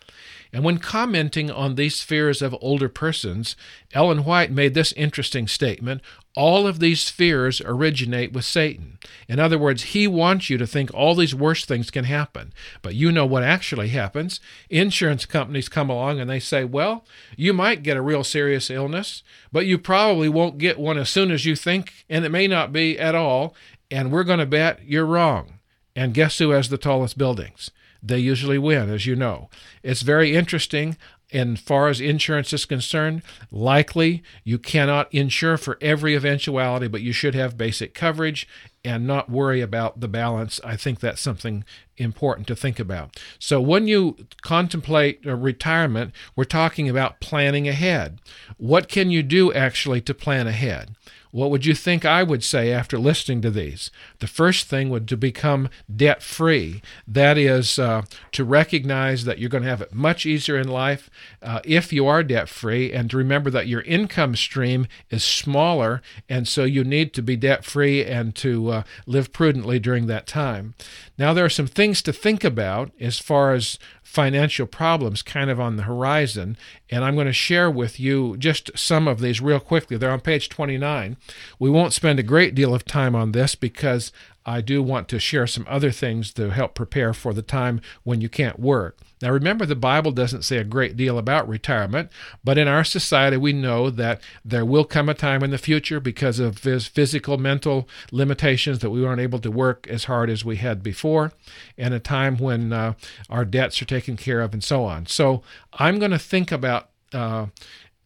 And 0.54 0.64
when 0.64 0.80
commenting 0.80 1.50
on 1.50 1.76
these 1.76 2.02
fears 2.02 2.42
of 2.42 2.56
older 2.60 2.90
persons, 2.90 3.56
Ellen 3.94 4.26
White 4.26 4.52
made 4.52 4.74
this 4.74 4.92
interesting 4.94 5.48
statement 5.48 6.02
all 6.36 6.66
of 6.66 6.80
these 6.80 7.10
fears 7.10 7.62
originate 7.62 8.32
with 8.32 8.46
Satan. 8.46 8.98
In 9.28 9.40
other 9.40 9.58
words, 9.58 9.84
he 9.84 10.08
wants 10.08 10.50
you 10.50 10.58
to 10.58 10.68
think 10.68 10.94
all 10.94 11.14
these 11.14 11.36
worst 11.36 11.68
things 11.68 11.92
can 11.92 12.06
happen. 12.06 12.54
But 12.82 12.96
you 12.96 13.12
know 13.12 13.26
what 13.26 13.44
actually 13.44 13.90
happens. 13.90 14.40
Insurance 14.70 15.26
companies 15.26 15.68
come 15.68 15.90
along 15.90 16.20
and 16.20 16.30
they 16.30 16.40
say, 16.40 16.64
well, 16.64 17.06
you 17.36 17.52
might 17.52 17.84
get 17.84 17.98
a 17.98 18.02
real 18.02 18.24
serious 18.24 18.70
illness, 18.70 19.24
but 19.52 19.66
you 19.66 19.78
probably 19.78 20.30
won't 20.30 20.58
get 20.58 20.80
one 20.80 20.98
as 20.98 21.10
soon 21.10 21.32
as 21.32 21.46
you 21.46 21.56
think, 21.56 22.06
and 22.10 22.24
it 22.24 22.30
may 22.30 22.48
not 22.48 22.72
be 22.72 22.98
at 22.98 23.16
all. 23.16 23.54
And 23.90 24.10
we're 24.10 24.24
going 24.24 24.40
to 24.40 24.46
bet 24.46 24.80
you're 24.86 25.06
wrong. 25.06 25.60
And 25.98 26.14
guess 26.14 26.38
who 26.38 26.52
has 26.52 26.70
the 26.70 26.78
tallest 26.78 27.18
buildings? 27.18 27.72
They 28.04 28.20
usually 28.20 28.58
win, 28.58 28.90
as 28.90 29.06
you 29.06 29.16
know. 29.16 29.50
It's 29.84 30.02
very 30.02 30.36
interesting 30.36 30.98
and 31.32 31.60
far 31.60 31.88
as 31.88 32.02
insurance 32.02 32.52
is 32.52 32.66
concerned, 32.66 33.22
likely 33.52 34.22
you 34.44 34.60
cannot 34.60 35.14
insure 35.14 35.58
for 35.58 35.78
every 35.82 36.14
eventuality, 36.14 36.88
but 36.88 37.02
you 37.02 37.14
should 37.14 37.36
have 37.36 37.58
basic 37.58 37.94
coverage 37.94 38.48
and 38.84 39.08
not 39.08 39.30
worry 39.30 39.62
about 39.62 40.00
the 40.00 40.08
balance. 40.08 40.60
I 40.64 40.76
think 40.76 41.00
that's 41.00 41.22
something 41.22 41.64
important 41.98 42.48
to 42.48 42.56
think 42.56 42.80
about. 42.80 43.18
So, 43.40 43.62
when 43.62 43.88
you 43.88 44.18
contemplate 44.42 45.26
uh, 45.26 45.36
retirement, 45.36 46.14
we're 46.36 46.44
talking 46.44 46.90
about 46.90 47.22
planning 47.22 47.68
ahead. 47.68 48.20
What 48.58 48.90
can 48.90 49.10
you 49.12 49.24
do 49.24 49.54
actually 49.54 50.02
to 50.02 50.14
plan 50.14 50.48
ahead? 50.48 50.96
What 51.32 51.50
would 51.50 51.66
you 51.66 51.74
think 51.74 52.06
I 52.06 52.24
would 52.24 52.44
say 52.44 52.72
after 52.72 53.00
listening 53.00 53.42
to 53.42 53.52
these? 53.52 53.90
The 54.20 54.28
first 54.28 54.68
thing 54.68 54.90
would 54.90 55.08
to 55.08 55.18
become 55.18 55.70
debt 55.94 56.22
free. 56.22 56.82
That 57.08 57.38
is 57.38 57.80
uh, 57.80 58.04
to 58.34 58.44
recognize 58.44 59.24
that 59.24 59.40
you're 59.40 59.50
going 59.50 59.64
to 59.64 59.70
have 59.70 59.82
it 59.82 59.94
much 59.94 60.26
easier 60.26 60.58
in 60.58 60.68
life 60.68 61.10
uh, 61.42 61.62
if 61.64 61.94
you 61.94 62.06
are 62.08 62.22
debt 62.22 62.50
free, 62.50 62.92
and 62.92 63.10
to 63.10 63.18
remember 63.18 63.50
that 63.50 63.68
your 63.68 63.82
income 63.82 64.36
stream 64.36 64.88
is 65.10 65.24
smaller, 65.24 66.02
and 66.28 66.48
so 66.48 66.64
you 66.66 66.84
need 66.84 67.14
to 67.14 67.22
be 67.22 67.36
debt 67.36 67.64
free 67.64 68.04
and 68.04 68.36
to 68.36 68.70
uh, 68.70 68.84
live 69.06 69.32
prudently 69.32 69.80
during 69.80 70.08
that 70.08 70.28
time. 70.28 70.76
Now, 71.18 71.34
there 71.34 71.46
are 71.46 71.50
some 71.50 71.68
things 71.68 72.02
to 72.04 72.14
think 72.14 72.44
about 72.44 72.92
as 73.00 73.20
far 73.20 73.54
as 73.54 73.80
financial 74.12 74.68
problems 74.68 75.22
kind 75.22 75.50
of 75.50 75.58
on 75.58 75.78
the 75.78 75.84
horizon, 75.84 76.58
and 76.90 77.06
I'm 77.06 77.16
going 77.16 77.28
to 77.28 77.34
share 77.34 77.72
with 77.72 77.98
you 77.98 78.36
just 78.36 78.70
some 78.78 79.08
of 79.08 79.22
these 79.22 79.40
real 79.40 79.62
quickly. 79.62 79.96
They're 79.96 80.12
on 80.12 80.20
page 80.20 80.50
29. 80.50 81.16
We 81.60 81.70
won't 81.70 81.94
spend 81.94 82.20
a 82.20 82.24
great 82.24 82.54
deal 82.54 82.76
of 82.76 82.84
time 82.84 83.16
on 83.16 83.32
this 83.32 83.56
because 83.56 84.12
I 84.46 84.62
do 84.62 84.82
want 84.82 85.08
to 85.10 85.20
share 85.20 85.46
some 85.46 85.66
other 85.70 85.92
things 85.92 86.34
to 86.34 86.50
help 86.50 86.74
prepare 86.74 87.14
for 87.14 87.34
the 87.34 87.42
time 87.42 87.82
when 88.04 88.22
you 88.22 88.30
can't 88.30 88.60
work. 88.60 88.98
Now, 89.22 89.32
remember, 89.32 89.66
the 89.68 89.76
Bible 89.76 90.12
doesn't 90.12 90.44
say 90.44 90.58
a 90.58 90.64
great 90.64 90.98
deal 90.98 91.20
about 91.20 91.48
retirement, 91.48 92.10
but 92.44 92.58
in 92.58 92.68
our 92.68 92.84
society, 92.84 93.38
we 93.38 93.54
know 93.54 93.92
that 93.92 94.22
there 94.44 94.66
will 94.66 94.84
come 94.84 95.10
a 95.10 95.14
time 95.14 95.44
in 95.44 95.52
the 95.52 95.60
future 95.60 96.00
because 96.00 96.40
of 96.40 96.58
physical, 96.58 97.38
mental 97.38 97.88
limitations 98.12 98.80
that 98.80 98.90
we 98.90 99.06
aren't 99.06 99.22
able 99.22 99.40
to 99.40 99.52
work 99.52 99.88
as 99.88 100.06
hard 100.06 100.30
as 100.30 100.44
we 100.44 100.56
had 100.56 100.82
before, 100.82 101.34
and 101.78 101.94
a 101.94 102.00
time 102.00 102.38
when 102.38 102.74
uh, 102.74 102.94
our 103.30 103.46
debts 103.46 103.80
are 103.82 103.86
taken 103.86 104.18
care 104.18 104.42
of, 104.42 104.54
and 104.54 104.64
so 104.64 104.86
on. 104.86 105.06
So, 105.06 105.44
I'm 105.74 106.00
going 106.00 106.12
to 106.12 106.20
think 106.20 106.52
about 106.52 106.90
uh, 107.14 107.48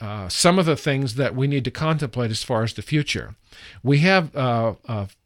uh, 0.02 0.28
some 0.28 0.60
of 0.60 0.66
the 0.66 0.76
things 0.76 1.16
that 1.16 1.34
we 1.34 1.48
need 1.48 1.64
to 1.64 1.72
contemplate 1.72 2.32
as 2.32 2.44
far 2.44 2.64
as 2.64 2.74
the 2.74 2.82
future. 2.82 3.36
We 3.82 4.00
have 4.00 4.36
uh, 4.36 4.74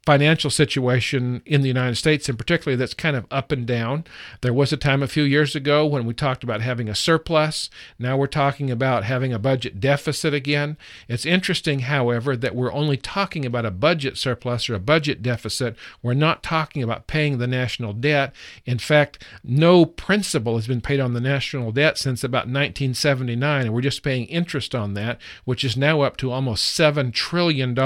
financial 0.06 0.50
situation 0.50 1.42
in 1.44 1.60
the 1.60 1.68
United 1.68 1.96
States, 1.96 2.28
in 2.28 2.36
particular, 2.36 2.74
that's 2.74 2.94
kind 2.94 3.16
of 3.16 3.26
up 3.30 3.52
and 3.52 3.66
down. 3.66 4.04
There 4.40 4.52
was 4.52 4.72
a 4.72 4.78
time 4.78 5.02
a 5.02 5.08
few 5.08 5.22
years 5.24 5.54
ago 5.54 5.86
when 5.86 6.06
we 6.06 6.14
talked 6.14 6.42
about 6.42 6.62
having 6.62 6.88
a 6.88 6.94
surplus. 6.94 7.68
Now 7.98 8.16
we're 8.16 8.26
talking 8.26 8.70
about 8.70 9.04
having 9.04 9.32
a 9.32 9.38
budget 9.38 9.78
deficit 9.78 10.32
again. 10.32 10.78
It's 11.06 11.26
interesting, 11.26 11.80
however, 11.80 12.34
that 12.34 12.54
we're 12.54 12.72
only 12.72 12.96
talking 12.96 13.44
about 13.44 13.66
a 13.66 13.70
budget 13.70 14.16
surplus 14.16 14.70
or 14.70 14.74
a 14.74 14.80
budget 14.80 15.22
deficit. 15.22 15.76
We're 16.02 16.14
not 16.14 16.42
talking 16.42 16.82
about 16.82 17.06
paying 17.06 17.36
the 17.36 17.46
national 17.46 17.92
debt. 17.92 18.34
In 18.64 18.78
fact, 18.78 19.22
no 19.44 19.84
principal 19.84 20.56
has 20.56 20.66
been 20.66 20.80
paid 20.80 21.00
on 21.00 21.12
the 21.12 21.20
national 21.20 21.72
debt 21.72 21.98
since 21.98 22.24
about 22.24 22.46
1979, 22.46 23.66
and 23.66 23.74
we're 23.74 23.82
just 23.82 24.02
paying 24.02 24.26
interest 24.26 24.74
on 24.74 24.94
that, 24.94 25.20
which 25.44 25.62
is 25.62 25.76
now 25.76 26.00
up 26.00 26.16
to 26.16 26.32
almost 26.32 26.64
$7 26.78 27.12
trillion. 27.12 27.76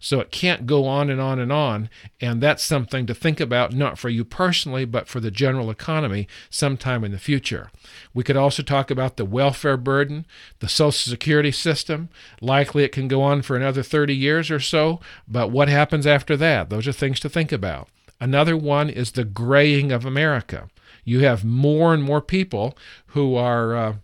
So 0.00 0.20
it 0.20 0.32
can't 0.32 0.66
go 0.66 0.84
on 0.86 1.08
and 1.08 1.20
on 1.20 1.37
and 1.38 1.52
on. 1.52 1.88
And 2.20 2.40
that's 2.40 2.62
something 2.62 3.06
to 3.06 3.14
think 3.14 3.40
about, 3.40 3.72
not 3.72 3.98
for 3.98 4.08
you 4.08 4.24
personally, 4.24 4.84
but 4.84 5.08
for 5.08 5.20
the 5.20 5.30
general 5.30 5.70
economy 5.70 6.28
sometime 6.50 7.04
in 7.04 7.12
the 7.12 7.18
future. 7.18 7.70
We 8.14 8.24
could 8.24 8.36
also 8.36 8.62
talk 8.62 8.90
about 8.90 9.16
the 9.16 9.24
welfare 9.24 9.76
burden, 9.76 10.26
the 10.60 10.68
Social 10.68 11.10
Security 11.10 11.52
system. 11.52 12.08
Likely 12.40 12.84
it 12.84 12.92
can 12.92 13.08
go 13.08 13.22
on 13.22 13.42
for 13.42 13.56
another 13.56 13.82
30 13.82 14.14
years 14.14 14.50
or 14.50 14.60
so, 14.60 15.00
but 15.26 15.50
what 15.50 15.68
happens 15.68 16.06
after 16.06 16.36
that? 16.36 16.70
Those 16.70 16.88
are 16.88 16.92
things 16.92 17.20
to 17.20 17.28
think 17.28 17.52
about. 17.52 17.88
Another 18.20 18.56
one 18.56 18.90
is 18.90 19.12
the 19.12 19.24
graying 19.24 19.92
of 19.92 20.04
America. 20.04 20.68
You 21.04 21.20
have 21.20 21.44
more 21.44 21.94
and 21.94 22.02
more 22.02 22.20
people 22.20 22.76
who 23.08 23.34
are. 23.34 23.76
Uh, 23.76 23.94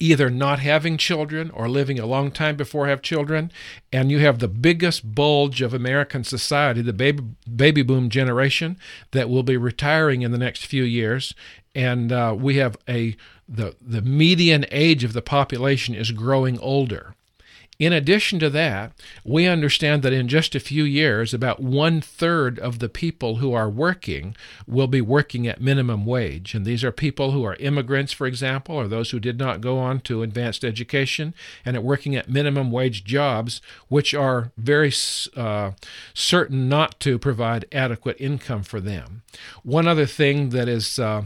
either 0.00 0.30
not 0.30 0.58
having 0.58 0.96
children 0.96 1.50
or 1.50 1.68
living 1.68 1.98
a 1.98 2.06
long 2.06 2.30
time 2.30 2.56
before 2.56 2.88
have 2.88 3.02
children 3.02 3.52
and 3.92 4.10
you 4.10 4.18
have 4.18 4.38
the 4.38 4.48
biggest 4.48 5.14
bulge 5.14 5.60
of 5.62 5.74
American 5.74 6.24
society 6.24 6.82
the 6.82 6.92
baby 6.92 7.22
baby 7.54 7.82
boom 7.82 8.08
generation 8.08 8.76
that 9.12 9.28
will 9.28 9.42
be 9.42 9.56
retiring 9.56 10.22
in 10.22 10.32
the 10.32 10.38
next 10.38 10.66
few 10.66 10.82
years. 10.82 11.34
And 11.74 12.10
uh, 12.10 12.34
we 12.36 12.56
have 12.56 12.76
a 12.88 13.14
the 13.48 13.76
the 13.80 14.02
median 14.02 14.64
age 14.70 15.04
of 15.04 15.12
the 15.12 15.22
population 15.22 15.94
is 15.94 16.10
growing 16.10 16.58
older 16.58 17.14
in 17.80 17.94
addition 17.94 18.38
to 18.40 18.50
that, 18.50 18.92
we 19.24 19.46
understand 19.46 20.02
that 20.02 20.12
in 20.12 20.28
just 20.28 20.54
a 20.54 20.60
few 20.60 20.84
years, 20.84 21.32
about 21.32 21.60
one 21.60 22.02
third 22.02 22.58
of 22.58 22.78
the 22.78 22.90
people 22.90 23.36
who 23.36 23.54
are 23.54 23.70
working 23.70 24.36
will 24.66 24.86
be 24.86 25.00
working 25.00 25.46
at 25.48 25.62
minimum 25.62 26.04
wage. 26.04 26.54
And 26.54 26.66
these 26.66 26.84
are 26.84 26.92
people 26.92 27.30
who 27.30 27.42
are 27.42 27.54
immigrants, 27.54 28.12
for 28.12 28.26
example, 28.26 28.76
or 28.76 28.86
those 28.86 29.12
who 29.12 29.18
did 29.18 29.38
not 29.38 29.62
go 29.62 29.78
on 29.78 30.00
to 30.00 30.22
advanced 30.22 30.62
education 30.62 31.32
and 31.64 31.74
are 31.74 31.80
working 31.80 32.14
at 32.14 32.28
minimum 32.28 32.70
wage 32.70 33.02
jobs, 33.02 33.62
which 33.88 34.12
are 34.12 34.52
very 34.58 34.92
uh, 35.34 35.70
certain 36.12 36.68
not 36.68 37.00
to 37.00 37.18
provide 37.18 37.64
adequate 37.72 38.20
income 38.20 38.62
for 38.62 38.80
them. 38.80 39.22
One 39.62 39.88
other 39.88 40.06
thing 40.06 40.50
that 40.50 40.68
is 40.68 40.98
uh, 40.98 41.22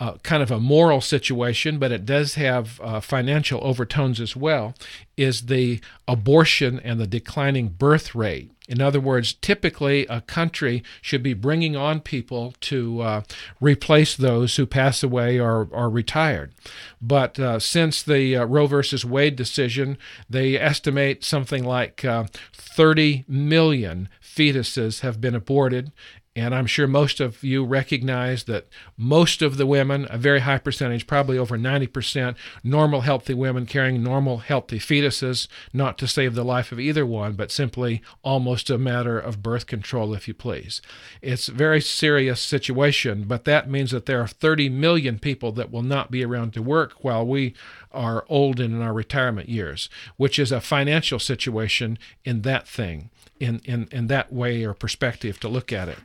uh, 0.00 0.14
kind 0.22 0.42
of 0.42 0.50
a 0.50 0.60
moral 0.60 1.00
situation, 1.00 1.78
but 1.78 1.92
it 1.92 2.06
does 2.06 2.34
have 2.34 2.80
uh, 2.80 3.00
financial 3.00 3.60
overtones 3.62 4.20
as 4.20 4.36
well, 4.36 4.74
is 5.16 5.46
the 5.46 5.80
abortion 6.06 6.80
and 6.80 7.00
the 7.00 7.06
declining 7.06 7.68
birth 7.68 8.14
rate. 8.14 8.50
In 8.68 8.82
other 8.82 9.00
words, 9.00 9.32
typically 9.32 10.06
a 10.06 10.20
country 10.20 10.84
should 11.00 11.22
be 11.22 11.32
bringing 11.32 11.74
on 11.74 12.00
people 12.00 12.54
to 12.60 13.00
uh, 13.00 13.22
replace 13.60 14.14
those 14.14 14.56
who 14.56 14.66
pass 14.66 15.02
away 15.02 15.40
or 15.40 15.68
are 15.72 15.88
retired. 15.88 16.52
But 17.00 17.38
uh, 17.38 17.60
since 17.60 18.02
the 18.02 18.36
uh, 18.36 18.44
Roe 18.44 18.66
versus 18.66 19.06
Wade 19.06 19.36
decision, 19.36 19.96
they 20.28 20.58
estimate 20.58 21.24
something 21.24 21.64
like 21.64 22.04
uh, 22.04 22.24
30 22.52 23.24
million 23.26 24.10
fetuses 24.22 25.00
have 25.00 25.20
been 25.20 25.34
aborted, 25.34 25.90
and 26.38 26.54
I'm 26.54 26.66
sure 26.66 26.86
most 26.86 27.18
of 27.18 27.42
you 27.42 27.64
recognize 27.64 28.44
that 28.44 28.68
most 28.96 29.42
of 29.42 29.56
the 29.56 29.66
women, 29.66 30.06
a 30.08 30.16
very 30.16 30.40
high 30.40 30.58
percentage, 30.58 31.06
probably 31.06 31.36
over 31.36 31.58
90%, 31.58 32.36
normal 32.62 33.00
healthy 33.00 33.34
women 33.34 33.66
carrying 33.66 34.04
normal 34.04 34.38
healthy 34.38 34.78
fetuses, 34.78 35.48
not 35.72 35.98
to 35.98 36.06
save 36.06 36.36
the 36.36 36.44
life 36.44 36.70
of 36.70 36.78
either 36.78 37.04
one, 37.04 37.32
but 37.32 37.50
simply 37.50 38.02
almost 38.22 38.70
a 38.70 38.78
matter 38.78 39.18
of 39.18 39.42
birth 39.42 39.66
control, 39.66 40.14
if 40.14 40.28
you 40.28 40.34
please. 40.34 40.80
It's 41.20 41.48
a 41.48 41.52
very 41.52 41.80
serious 41.80 42.40
situation, 42.40 43.24
but 43.26 43.44
that 43.44 43.68
means 43.68 43.90
that 43.90 44.06
there 44.06 44.20
are 44.20 44.28
30 44.28 44.68
million 44.68 45.18
people 45.18 45.50
that 45.52 45.72
will 45.72 45.82
not 45.82 46.10
be 46.10 46.24
around 46.24 46.52
to 46.52 46.62
work 46.62 47.04
while 47.04 47.26
we 47.26 47.54
are 47.90 48.24
old 48.28 48.60
and 48.60 48.74
in 48.74 48.82
our 48.82 48.92
retirement 48.92 49.48
years, 49.48 49.88
which 50.16 50.38
is 50.38 50.52
a 50.52 50.60
financial 50.60 51.18
situation 51.18 51.98
in 52.24 52.42
that 52.42 52.68
thing, 52.68 53.10
in, 53.40 53.60
in, 53.64 53.88
in 53.90 54.06
that 54.06 54.32
way 54.32 54.64
or 54.64 54.72
perspective 54.72 55.40
to 55.40 55.48
look 55.48 55.72
at 55.72 55.88
it. 55.88 55.98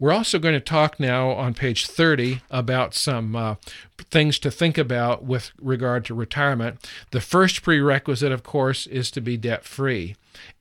We're 0.00 0.12
also 0.12 0.38
going 0.38 0.54
to 0.54 0.60
talk 0.60 1.00
now 1.00 1.30
on 1.30 1.54
page 1.54 1.86
30 1.86 2.42
about 2.50 2.94
some 2.94 3.34
uh, 3.34 3.56
things 3.98 4.38
to 4.40 4.50
think 4.50 4.78
about 4.78 5.24
with 5.24 5.50
regard 5.60 6.04
to 6.04 6.14
retirement. 6.14 6.88
The 7.10 7.20
first 7.20 7.62
prerequisite, 7.62 8.30
of 8.30 8.44
course, 8.44 8.86
is 8.86 9.10
to 9.12 9.20
be 9.20 9.36
debt 9.36 9.64
free. 9.64 10.14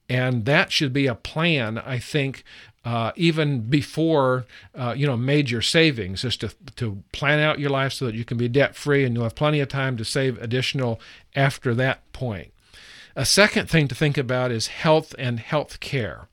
And 0.09 0.45
that 0.45 0.71
should 0.71 0.91
be 0.91 1.05
a 1.05 1.13
plan, 1.13 1.77
I 1.77 1.99
think, 1.99 2.43
uh, 2.83 3.11
even 3.15 3.61
before 3.61 4.45
uh, 4.73 4.93
you 4.95 5.05
know 5.05 5.17
major 5.17 5.61
savings, 5.61 6.23
is 6.23 6.37
to 6.37 6.53
to 6.77 7.03
plan 7.11 7.39
out 7.39 7.59
your 7.59 7.69
life 7.69 7.91
so 7.91 8.05
that 8.05 8.15
you 8.15 8.23
can 8.23 8.37
be 8.37 8.47
debt 8.47 8.75
free 8.75 9.03
and 9.03 9.13
you'll 9.13 9.25
have 9.25 9.35
plenty 9.35 9.59
of 9.59 9.67
time 9.67 9.97
to 9.97 10.05
save 10.05 10.41
additional 10.41 10.97
after 11.35 11.75
that 11.75 12.09
point. 12.13 12.53
A 13.17 13.25
second 13.25 13.67
thing 13.67 13.87
to 13.87 13.95
think 13.95 14.15
about 14.15 14.51
is 14.51 14.67
health 14.67 15.15
and 15.17 15.39
health 15.39 15.79
care. 15.79 16.27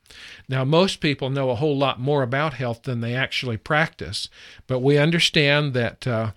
Now, 0.51 0.65
most 0.65 1.01
people 1.01 1.31
know 1.31 1.49
a 1.49 1.55
whole 1.55 1.79
lot 1.79 1.99
more 1.99 2.23
about 2.23 2.55
health 2.55 2.83
than 2.83 3.01
they 3.01 3.15
actually 3.15 3.57
practice, 3.57 4.29
but 4.67 4.81
we 4.81 4.99
understand 4.99 5.73
that 5.73 6.07
uh, 6.07 6.33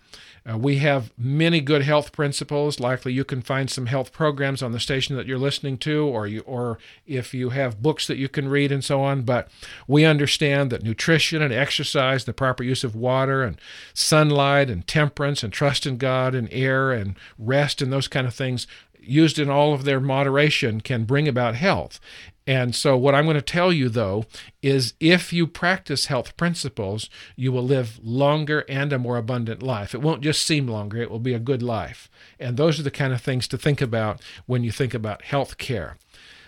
uh, 0.49 0.57
we 0.57 0.77
have 0.77 1.11
many 1.17 1.59
good 1.59 1.81
health 1.81 2.13
principles. 2.13 2.79
Likely, 2.79 3.11
you 3.11 3.25
can 3.25 3.41
find 3.41 3.69
some 3.69 3.87
health 3.87 4.13
programs 4.13 4.63
on 4.63 4.71
the 4.71 4.79
station 4.79 5.17
that 5.17 5.25
you're 5.25 5.37
listening 5.37 5.77
to, 5.79 6.05
or 6.05 6.25
you, 6.25 6.39
or 6.41 6.77
if 7.05 7.33
you 7.33 7.49
have 7.49 7.81
books 7.81 8.07
that 8.07 8.17
you 8.17 8.29
can 8.29 8.47
read 8.47 8.71
and 8.71 8.83
so 8.83 9.01
on. 9.01 9.23
But 9.23 9.49
we 9.87 10.05
understand 10.05 10.69
that 10.71 10.83
nutrition 10.83 11.41
and 11.41 11.53
exercise, 11.53 12.23
the 12.23 12.33
proper 12.33 12.63
use 12.63 12.85
of 12.85 12.95
water 12.95 13.43
and 13.43 13.59
sunlight 13.93 14.69
and 14.69 14.87
temperance 14.87 15.43
and 15.43 15.51
trust 15.51 15.85
in 15.85 15.97
God 15.97 16.33
and 16.33 16.47
air 16.51 16.93
and 16.93 17.17
rest 17.37 17.81
and 17.81 17.91
those 17.91 18.07
kind 18.07 18.25
of 18.25 18.33
things 18.33 18.67
used 19.09 19.39
in 19.39 19.49
all 19.49 19.73
of 19.73 19.83
their 19.83 19.99
moderation 19.99 20.81
can 20.81 21.05
bring 21.05 21.27
about 21.27 21.55
health. 21.55 21.99
And 22.45 22.73
so, 22.73 22.95
what 22.95 23.13
I'm 23.13 23.25
going 23.25 23.35
to 23.35 23.41
tell 23.41 23.73
you 23.73 23.89
though 23.89 24.25
is 24.61 24.93
if 24.99 25.33
you 25.33 25.47
practice 25.47 26.05
health 26.05 26.37
principles, 26.37 27.09
you 27.35 27.51
will 27.51 27.63
live 27.63 27.99
longer 28.01 28.63
and 28.69 28.93
a 28.93 28.99
more 28.99 29.17
abundant 29.17 29.61
life. 29.61 29.93
It 29.93 30.01
won't 30.01 30.21
just 30.21 30.43
seem 30.43 30.67
longer, 30.67 31.01
it 31.01 31.11
will 31.11 31.19
be 31.19 31.33
a 31.33 31.39
good 31.39 31.61
life. 31.61 32.09
And 32.39 32.55
those 32.55 32.79
are 32.79 32.83
the 32.83 32.91
kind 32.91 33.11
of 33.11 33.21
things 33.21 33.47
to 33.49 33.57
think 33.57 33.81
about 33.81 34.21
when 34.45 34.63
you 34.63 34.71
think 34.71 34.93
about 34.93 35.23
health 35.23 35.57
care. 35.57 35.97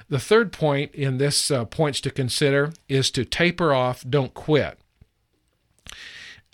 The 0.07 0.19
third 0.19 0.53
point 0.53 0.95
in 0.95 1.17
this 1.17 1.51
uh, 1.51 1.65
points 1.65 2.01
to 2.01 2.11
consider 2.11 2.71
is 2.87 3.11
to 3.11 3.25
taper 3.25 3.73
off, 3.73 4.03
don't 4.09 4.33
quit 4.33 4.79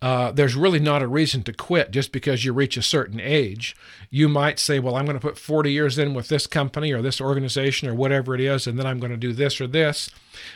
uh, 0.06 0.32
there's 0.32 0.56
really 0.56 0.78
not 0.78 1.02
a 1.02 1.08
reason 1.08 1.42
to 1.42 1.52
quit 1.52 1.90
just 1.90 2.12
because 2.12 2.46
you 2.46 2.54
reach 2.54 2.78
a 2.78 2.82
certain 2.84 3.20
age. 3.20 3.76
You 4.12 4.30
might 4.30 4.60
say, 4.60 4.78
Well, 4.78 4.96
I'm 4.96 5.06
going 5.06 5.18
to 5.18 5.28
put 5.28 5.36
40 5.36 5.72
years 5.72 5.98
in 5.98 6.14
with 6.14 6.28
this 6.28 6.46
company 6.46 6.92
or 6.92 7.02
this 7.02 7.20
organization 7.20 7.90
or 7.90 7.96
whatever 7.96 8.36
it 8.36 8.40
is, 8.40 8.68
and 8.68 8.78
then 8.78 8.86
I'm 8.86 9.00
going 9.00 9.14
to 9.14 9.18
do 9.18 9.34
this 9.34 9.60
or 9.60 9.66
this. 9.66 10.12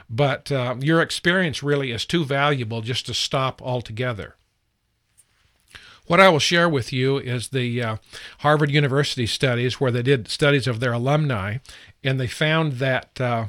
But 0.08 0.52
uh, 0.52 0.76
your 0.80 1.02
experience 1.02 1.64
really 1.64 1.90
is 1.90 2.06
too 2.06 2.24
valuable 2.24 2.82
just 2.82 3.08
to 3.08 3.16
stop 3.16 3.60
altogether. 3.60 4.36
What 6.06 6.20
I 6.20 6.30
will 6.30 6.38
share 6.38 6.70
with 6.70 6.94
you 6.94 7.18
is 7.18 7.48
the 7.48 7.82
uh, 7.82 7.98
Harvard 8.42 8.70
University 8.70 9.26
studies, 9.26 9.80
where 9.80 9.92
they 9.92 10.04
did 10.04 10.28
studies 10.28 10.68
of 10.68 10.80
their 10.80 10.94
alumni, 10.94 11.58
and 12.04 12.20
they 12.20 12.28
found 12.28 12.74
that 12.74 13.20
uh, 13.20 13.46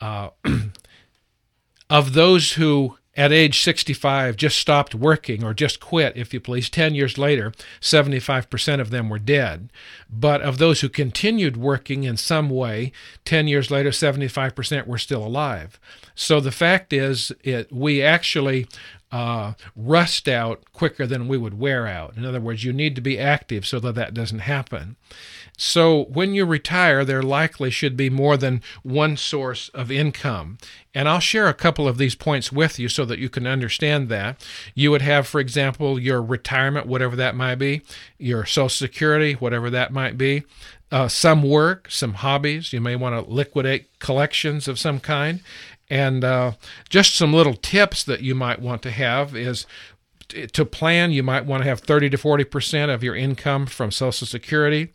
uh, 0.00 0.30
of 1.90 2.12
those 2.12 2.52
who 2.52 2.96
at 3.16 3.32
age 3.32 3.62
65 3.62 4.36
just 4.36 4.58
stopped 4.58 4.94
working 4.94 5.42
or 5.42 5.54
just 5.54 5.80
quit, 5.80 6.16
if 6.16 6.34
you 6.34 6.40
please. 6.40 6.68
10 6.68 6.94
years 6.94 7.16
later, 7.16 7.52
75% 7.80 8.80
of 8.80 8.90
them 8.90 9.08
were 9.08 9.18
dead. 9.18 9.70
But 10.10 10.42
of 10.42 10.58
those 10.58 10.80
who 10.82 10.88
continued 10.88 11.56
working 11.56 12.04
in 12.04 12.16
some 12.16 12.50
way, 12.50 12.92
10 13.24 13.48
years 13.48 13.70
later, 13.70 13.90
75% 13.90 14.86
were 14.86 14.98
still 14.98 15.26
alive. 15.26 15.80
So 16.14 16.40
the 16.40 16.52
fact 16.52 16.92
is, 16.92 17.32
it, 17.42 17.72
we 17.72 18.02
actually 18.02 18.68
uh, 19.12 19.52
rust 19.76 20.28
out 20.28 20.64
quicker 20.72 21.06
than 21.06 21.28
we 21.28 21.38
would 21.38 21.58
wear 21.58 21.86
out. 21.86 22.16
In 22.16 22.24
other 22.24 22.40
words, 22.40 22.64
you 22.64 22.72
need 22.72 22.94
to 22.96 23.00
be 23.00 23.18
active 23.18 23.64
so 23.64 23.78
that 23.80 23.94
that 23.94 24.14
doesn't 24.14 24.40
happen. 24.40 24.96
So 25.56 26.04
when 26.04 26.34
you 26.34 26.44
retire, 26.44 27.04
there 27.04 27.22
likely 27.22 27.70
should 27.70 27.96
be 27.96 28.10
more 28.10 28.36
than 28.36 28.62
one 28.82 29.16
source 29.16 29.68
of 29.70 29.90
income. 29.90 30.58
And 30.94 31.08
I'll 31.08 31.20
share 31.20 31.48
a 31.48 31.54
couple 31.54 31.86
of 31.88 31.98
these 31.98 32.14
points 32.14 32.50
with 32.50 32.78
you 32.78 32.88
so 32.88 33.04
that 33.04 33.18
you 33.18 33.28
can 33.28 33.46
understand 33.46 34.08
that. 34.08 34.44
You 34.74 34.90
would 34.90 35.02
have, 35.02 35.26
for 35.26 35.40
example, 35.40 35.98
your 35.98 36.20
retirement, 36.20 36.86
whatever 36.86 37.16
that 37.16 37.34
might 37.34 37.56
be, 37.56 37.82
your 38.18 38.44
Social 38.44 38.68
Security, 38.68 39.34
whatever 39.34 39.70
that 39.70 39.92
might 39.92 40.18
be, 40.18 40.42
uh, 40.90 41.08
some 41.08 41.42
work, 41.42 41.90
some 41.90 42.14
hobbies. 42.14 42.72
You 42.72 42.80
may 42.80 42.96
want 42.96 43.14
to 43.14 43.30
liquidate 43.30 43.98
collections 43.98 44.68
of 44.68 44.78
some 44.78 45.00
kind. 45.00 45.40
And 45.88 46.24
uh, 46.24 46.52
just 46.88 47.14
some 47.14 47.32
little 47.32 47.54
tips 47.54 48.02
that 48.04 48.20
you 48.20 48.34
might 48.34 48.60
want 48.60 48.82
to 48.82 48.90
have 48.90 49.36
is 49.36 49.66
to 50.28 50.64
plan, 50.64 51.12
you 51.12 51.22
might 51.22 51.46
want 51.46 51.62
to 51.62 51.68
have 51.68 51.80
30 51.80 52.10
to 52.10 52.16
40% 52.16 52.92
of 52.92 53.02
your 53.02 53.14
income 53.14 53.66
from 53.66 53.90
Social 53.90 54.26
Security, 54.26 54.92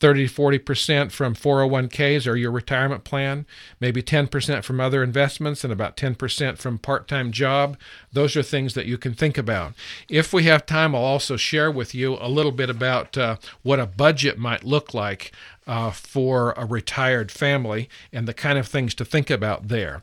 30 0.00 0.26
to 0.26 0.34
40% 0.34 1.12
from 1.12 1.34
401ks 1.36 2.26
or 2.26 2.34
your 2.34 2.50
retirement 2.50 3.04
plan, 3.04 3.46
maybe 3.78 4.02
10% 4.02 4.64
from 4.64 4.80
other 4.80 5.04
investments, 5.04 5.62
and 5.62 5.72
about 5.72 5.96
10% 5.96 6.58
from 6.58 6.78
part 6.78 7.06
time 7.06 7.30
job. 7.30 7.76
Those 8.12 8.36
are 8.36 8.42
things 8.42 8.74
that 8.74 8.86
you 8.86 8.98
can 8.98 9.14
think 9.14 9.38
about. 9.38 9.74
If 10.08 10.32
we 10.32 10.42
have 10.44 10.66
time, 10.66 10.96
I'll 10.96 11.02
also 11.02 11.36
share 11.36 11.70
with 11.70 11.94
you 11.94 12.18
a 12.20 12.28
little 12.28 12.50
bit 12.50 12.68
about 12.68 13.16
uh, 13.16 13.36
what 13.62 13.78
a 13.78 13.86
budget 13.86 14.38
might 14.38 14.64
look 14.64 14.92
like 14.92 15.30
uh, 15.68 15.92
for 15.92 16.52
a 16.56 16.66
retired 16.66 17.30
family 17.30 17.88
and 18.12 18.26
the 18.26 18.34
kind 18.34 18.58
of 18.58 18.66
things 18.66 18.96
to 18.96 19.04
think 19.04 19.30
about 19.30 19.68
there. 19.68 20.02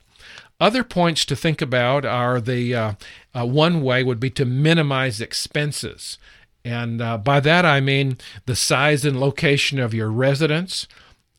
Other 0.60 0.84
points 0.84 1.24
to 1.26 1.36
think 1.36 1.62
about 1.62 2.06
are 2.06 2.42
the 2.42 2.76
uh, 2.76 2.94
uh, 3.34 3.46
one 3.46 3.82
way 3.82 4.04
would 4.04 4.20
be 4.20 4.30
to 4.32 4.46
minimize 4.46 5.22
expenses. 5.22 6.18
And 6.66 7.02
uh, 7.02 7.18
by 7.18 7.40
that 7.40 7.66
I 7.66 7.80
mean 7.80 8.18
the 8.46 8.56
size 8.56 9.06
and 9.06 9.20
location 9.20 9.80
of 9.80 9.94
your 9.94 10.10
residence. 10.10 10.88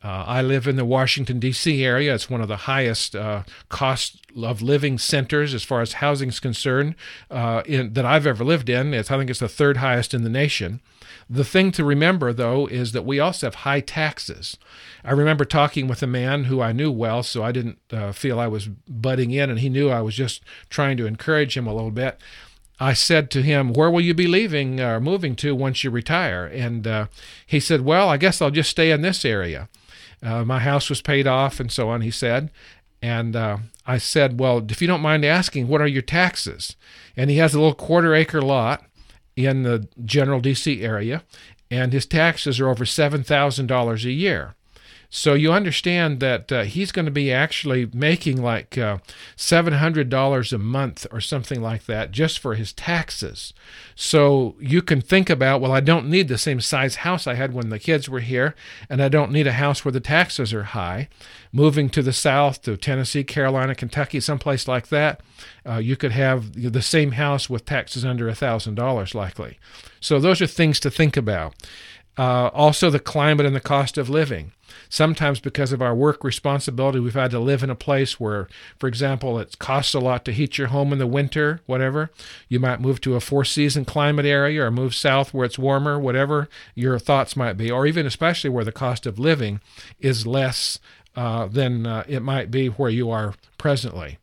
Uh, 0.03 0.25
I 0.27 0.41
live 0.41 0.67
in 0.67 0.77
the 0.77 0.85
Washington, 0.85 1.39
D.C. 1.39 1.85
area. 1.85 2.15
It's 2.15 2.31
one 2.31 2.41
of 2.41 2.49
the 2.49 2.57
highest 2.57 3.15
uh, 3.15 3.43
cost 3.69 4.17
of 4.43 4.63
living 4.63 4.97
centers 4.97 5.53
as 5.53 5.63
far 5.63 5.83
as 5.83 5.95
housing 5.95 6.31
is 6.31 6.41
concerned 6.41 6.95
uh, 7.31 7.63
in, 7.67 7.93
that 7.93 8.07
I've 8.07 8.27
ever 8.27 8.43
lived 8.43 8.71
in. 8.71 8.95
It's, 8.95 9.11
I 9.11 9.19
think 9.19 9.29
it's 9.29 9.41
the 9.41 9.49
third 9.49 9.77
highest 9.77 10.15
in 10.15 10.25
the 10.25 10.31
nation. 10.31 10.81
The 11.29 11.45
thing 11.45 11.71
to 11.73 11.85
remember, 11.85 12.33
though, 12.33 12.67
is 12.67 12.93
that 12.93 13.05
we 13.05 13.21
also 13.21 13.47
have 13.47 13.57
high 13.57 13.81
taxes. 13.81 14.57
I 15.05 15.13
remember 15.13 15.45
talking 15.45 15.87
with 15.87 16.03
a 16.03 16.07
man 16.07 16.45
who 16.45 16.63
I 16.63 16.73
knew 16.73 16.91
well, 16.91 17.23
so 17.23 17.45
I 17.45 17.53
didn't 17.53 17.79
uh, 17.93 18.13
feel 18.13 18.41
I 18.41 18.49
was 18.49 18.69
butting 18.89 19.31
in, 19.33 19.51
and 19.51 19.61
he 19.61 19.69
knew 19.69 19.91
I 19.91 20.01
was 20.01 20.15
just 20.15 20.43
trying 20.71 20.97
to 20.97 21.07
encourage 21.07 21.59
him 21.59 21.67
a 21.67 21.75
little 21.75 21.91
bit. 21.91 22.19
I 22.81 22.95
said 22.95 23.31
to 23.33 23.43
him, 23.43 23.75
Where 23.75 23.91
will 23.91 24.01
you 24.01 24.15
be 24.15 24.27
leaving 24.27 24.81
or 24.81 24.97
uh, 24.97 25.01
moving 25.01 25.37
to 25.37 25.55
once 25.55 25.85
you 25.85 25.91
retire? 25.91 26.47
And 26.47 26.87
uh, 26.87 27.07
he 27.47 27.61
said, 27.61 27.83
Well, 27.83 28.09
I 28.09 28.17
guess 28.17 28.41
I'll 28.41 28.51
just 28.51 28.71
stay 28.71 28.91
in 28.91 29.03
this 29.03 29.25
area. 29.25 29.69
Uh, 30.23 30.45
my 30.45 30.59
house 30.59 30.89
was 30.91 31.01
paid 31.03 31.27
off 31.27 31.61
and 31.61 31.73
so 31.73 31.89
on, 31.89 32.01
he 32.03 32.11
said. 32.11 32.51
And 33.03 33.35
uh, 33.35 33.59
I 33.87 33.99
said, 33.99 34.39
Well, 34.39 34.65
if 34.69 34.83
you 34.83 34.87
don't 34.87 35.01
mind 35.01 35.25
asking, 35.25 35.69
what 35.69 35.81
are 35.81 35.87
your 35.87 36.03
taxes? 36.03 36.77
And 37.17 37.31
he 37.31 37.37
has 37.39 37.55
a 37.55 37.59
little 37.59 37.75
quarter 37.75 38.15
acre 38.15 38.43
lot 38.43 38.85
in 39.37 39.63
the 39.63 39.89
general 40.05 40.41
DC 40.41 40.83
area, 40.83 41.23
and 41.71 41.93
his 41.93 42.05
taxes 42.05 42.61
are 42.61 42.69
over 42.69 42.85
$7,000 42.85 44.05
a 44.05 44.11
year. 44.11 44.55
So 45.13 45.35
you 45.35 45.53
understand 45.53 46.21
that 46.21 46.53
uh, 46.53 46.63
he's 46.63 46.93
going 46.93 47.05
to 47.05 47.11
be 47.11 47.33
actually 47.33 47.91
making 47.93 48.41
like 48.41 48.79
uh, 48.79 48.99
$700 49.37 50.53
a 50.53 50.59
month 50.59 51.07
or 51.11 51.21
something 51.21 51.61
like 51.61 51.87
that 51.87 52.13
just 52.13 52.39
for 52.39 52.55
his 52.55 52.73
taxes. 52.73 53.53
So 53.97 54.55
you 54.61 54.81
can 54.83 55.01
think 55.01 55.29
about, 55.29 55.61
well, 55.61 55.73
I 55.73 55.81
don't 55.81 56.09
need 56.09 56.29
the 56.29 56.39
same 56.39 56.61
size 56.61 56.97
house 56.97 57.27
I 57.27 57.35
had 57.35 57.53
when 57.53 57.71
the 57.71 57.81
kids 57.81 58.09
were 58.09 58.21
here, 58.21 58.55
and 58.89 59.03
I 59.03 59.09
don't 59.09 59.33
need 59.33 59.49
a 59.49 59.53
house 59.53 59.85
where 59.85 59.91
the 59.91 59.99
taxes 59.99 60.55
are 60.55 60.63
high. 60.63 61.09
Moving 61.53 61.91
to 61.91 62.03
the 62.03 62.13
south, 62.13 62.63
to 62.63 62.77
Tennessee, 62.77 63.25
Carolina, 63.25 63.75
Kentucky, 63.75 64.21
someplace 64.21 64.69
like 64.69 64.89
that, 64.89 65.21
uh, 65.69 65.79
you 65.79 65.97
could 65.97 66.13
have 66.13 66.53
the 66.55 66.83
same 66.83 67.13
house 67.13 67.51
with 67.51 67.65
taxes 67.65 68.05
under 68.05 68.27
$1,000 68.31 69.15
likely. 69.15 69.59
So 69.99 70.21
those 70.21 70.41
are 70.41 70.47
things 70.47 70.79
to 70.81 70.91
think 70.91 71.17
about. 71.17 71.55
Uh, 72.17 72.49
also, 72.49 72.91
the 72.91 73.01
climate 73.01 73.47
and 73.47 73.57
the 73.57 73.61
cost 73.61 73.99
of 73.99 74.09
living. 74.09 74.53
Sometimes, 74.89 75.41
because 75.41 75.73
of 75.73 75.83
our 75.83 75.95
work 75.95 76.25
responsibility, 76.25 77.01
we've 77.01 77.15
had 77.15 77.31
to 77.33 77.39
live 77.39 77.63
in 77.63 77.71
a 77.71 77.75
place 77.75 78.19
where, 78.19 78.49
for 78.79 78.87
example, 78.87 79.39
it 79.39 79.59
costs 79.59 79.95
a 79.95 80.01
lot 80.01 80.25
to 80.25 80.33
heat 80.33 80.59
your 80.59 80.69
home 80.69 80.93
in 80.93 80.99
the 80.99 81.07
winter, 81.07 81.61
whatever. 81.67 82.11
You 82.49 82.61
might 82.61 82.81
move 82.81 83.01
to 83.03 83.15
a 83.15 83.21
four 83.21 83.45
season 83.45 83.85
climate 83.85 84.27
area 84.27 84.65
or 84.65 84.71
move 84.71 84.95
south 84.95 85.35
where 85.35 85.47
it's 85.47 85.59
warmer, 85.59 85.99
whatever 85.99 86.49
your 86.75 86.99
thoughts 86.99 87.37
might 87.37 87.55
be, 87.55 87.71
or 87.71 87.87
even 87.87 88.07
especially 88.07 88.51
where 88.51 88.65
the 88.65 88.73
cost 88.73 89.07
of 89.07 89.19
living 89.19 89.61
is 89.99 90.27
less 90.27 90.79
uh, 91.17 91.47
than 91.47 91.87
uh, 91.87 92.05
it 92.09 92.21
might 92.21 92.51
be 92.51 92.69
where 92.69 92.91
you 92.91 93.11
are 93.11 93.35
presently. 93.59 94.19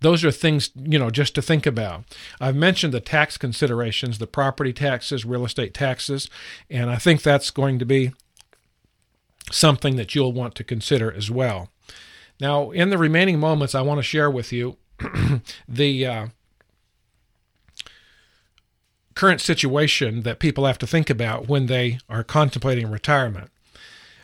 Those 0.00 0.24
are 0.24 0.30
things, 0.30 0.70
you 0.74 0.98
know, 0.98 1.10
just 1.10 1.34
to 1.36 1.42
think 1.42 1.66
about. 1.66 2.04
I've 2.40 2.56
mentioned 2.56 2.92
the 2.92 3.00
tax 3.00 3.36
considerations, 3.36 4.18
the 4.18 4.26
property 4.26 4.72
taxes, 4.72 5.24
real 5.24 5.44
estate 5.44 5.74
taxes, 5.74 6.28
and 6.68 6.90
I 6.90 6.96
think 6.96 7.22
that's 7.22 7.50
going 7.50 7.78
to 7.78 7.84
be 7.84 8.12
something 9.50 9.96
that 9.96 10.14
you'll 10.14 10.32
want 10.32 10.54
to 10.56 10.64
consider 10.64 11.12
as 11.12 11.30
well. 11.30 11.70
Now, 12.40 12.70
in 12.70 12.90
the 12.90 12.98
remaining 12.98 13.38
moments, 13.38 13.74
I 13.74 13.82
want 13.82 13.98
to 13.98 14.02
share 14.02 14.30
with 14.30 14.52
you 14.52 14.78
the 15.68 16.06
uh, 16.06 16.26
current 19.14 19.40
situation 19.40 20.22
that 20.22 20.38
people 20.38 20.64
have 20.64 20.78
to 20.78 20.86
think 20.86 21.10
about 21.10 21.48
when 21.48 21.66
they 21.66 21.98
are 22.08 22.24
contemplating 22.24 22.90
retirement. 22.90 23.50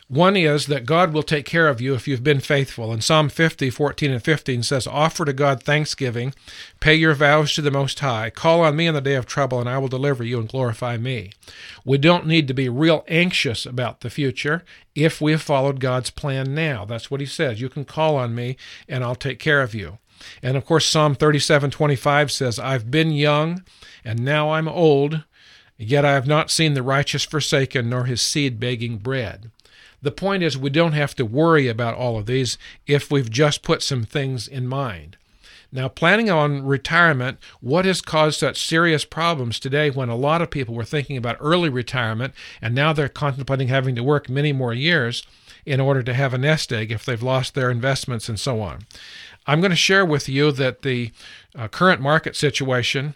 One 0.09 0.37
is 0.37 0.67
that 0.67 0.85
God 0.85 1.11
will 1.11 1.23
take 1.23 1.45
care 1.45 1.67
of 1.67 1.81
you 1.81 1.93
if 1.93 2.07
you've 2.07 2.23
been 2.23 2.39
faithful. 2.39 2.93
And 2.93 3.03
Psalm 3.03 3.27
50, 3.27 3.69
14 3.69 4.11
and 4.11 4.23
15 4.23 4.63
says, 4.63 4.87
Offer 4.87 5.25
to 5.25 5.33
God 5.33 5.61
thanksgiving, 5.61 6.33
pay 6.79 6.95
your 6.95 7.13
vows 7.13 7.53
to 7.55 7.61
the 7.61 7.71
Most 7.71 7.99
High, 7.99 8.29
call 8.29 8.61
on 8.61 8.77
me 8.77 8.87
in 8.87 8.93
the 8.93 9.01
day 9.01 9.15
of 9.15 9.25
trouble, 9.25 9.59
and 9.59 9.67
I 9.67 9.77
will 9.79 9.89
deliver 9.89 10.23
you 10.23 10.39
and 10.39 10.47
glorify 10.47 10.95
me. 10.95 11.33
We 11.83 11.97
don't 11.97 12.25
need 12.25 12.47
to 12.47 12.53
be 12.53 12.69
real 12.69 13.03
anxious 13.09 13.65
about 13.65 13.99
the 13.99 14.09
future 14.09 14.63
if 14.95 15.19
we 15.19 15.33
have 15.33 15.41
followed 15.41 15.81
God's 15.81 16.09
plan 16.09 16.55
now. 16.55 16.85
That's 16.85 17.11
what 17.11 17.19
he 17.19 17.27
says. 17.27 17.59
You 17.59 17.67
can 17.67 17.83
call 17.83 18.15
on 18.15 18.33
me, 18.33 18.55
and 18.87 19.03
I'll 19.03 19.13
take 19.13 19.39
care 19.39 19.61
of 19.61 19.75
you. 19.75 19.97
And 20.41 20.55
of 20.55 20.65
course, 20.65 20.85
Psalm 20.85 21.15
37, 21.15 21.69
25 21.69 22.31
says, 22.31 22.59
I've 22.59 22.89
been 22.89 23.11
young, 23.11 23.65
and 24.05 24.23
now 24.23 24.51
I'm 24.51 24.69
old, 24.69 25.25
yet 25.77 26.05
I 26.05 26.13
have 26.13 26.27
not 26.27 26.49
seen 26.49 26.75
the 26.75 26.81
righteous 26.81 27.25
forsaken, 27.25 27.89
nor 27.89 28.05
his 28.05 28.21
seed 28.21 28.57
begging 28.57 28.99
bread. 28.99 29.51
The 30.01 30.11
point 30.11 30.43
is, 30.43 30.57
we 30.57 30.69
don't 30.69 30.93
have 30.93 31.15
to 31.15 31.25
worry 31.25 31.67
about 31.67 31.95
all 31.95 32.17
of 32.17 32.25
these 32.25 32.57
if 32.85 33.11
we've 33.11 33.29
just 33.29 33.63
put 33.63 33.81
some 33.81 34.03
things 34.03 34.47
in 34.47 34.67
mind. 34.67 35.17
Now, 35.71 35.89
planning 35.89 36.29
on 36.29 36.65
retirement, 36.65 37.39
what 37.59 37.85
has 37.85 38.01
caused 38.01 38.39
such 38.39 38.65
serious 38.65 39.03
problems 39.03 39.59
today 39.59 39.89
when 39.89 40.07
a 40.07 40.15
lot 40.15 40.41
of 40.41 40.49
people 40.49 40.73
were 40.73 40.85
thinking 40.85 41.17
about 41.17 41.37
early 41.39 41.69
retirement 41.69 42.33
and 42.61 42.73
now 42.73 42.93
they're 42.93 43.09
contemplating 43.09 43.67
having 43.67 43.95
to 43.95 44.03
work 44.03 44.29
many 44.29 44.53
more 44.53 44.73
years 44.73 45.25
in 45.65 45.81
order 45.81 46.01
to 46.01 46.13
have 46.13 46.33
a 46.33 46.37
nest 46.37 46.71
egg 46.71 46.91
if 46.91 47.03
they've 47.03 47.21
lost 47.21 47.53
their 47.53 47.69
investments 47.69 48.29
and 48.29 48.39
so 48.39 48.61
on? 48.61 48.85
I'm 49.45 49.59
going 49.59 49.71
to 49.71 49.77
share 49.77 50.05
with 50.05 50.29
you 50.29 50.51
that 50.53 50.83
the 50.83 51.11
uh, 51.53 51.67
current 51.67 52.01
market 52.01 52.35
situation, 52.35 53.15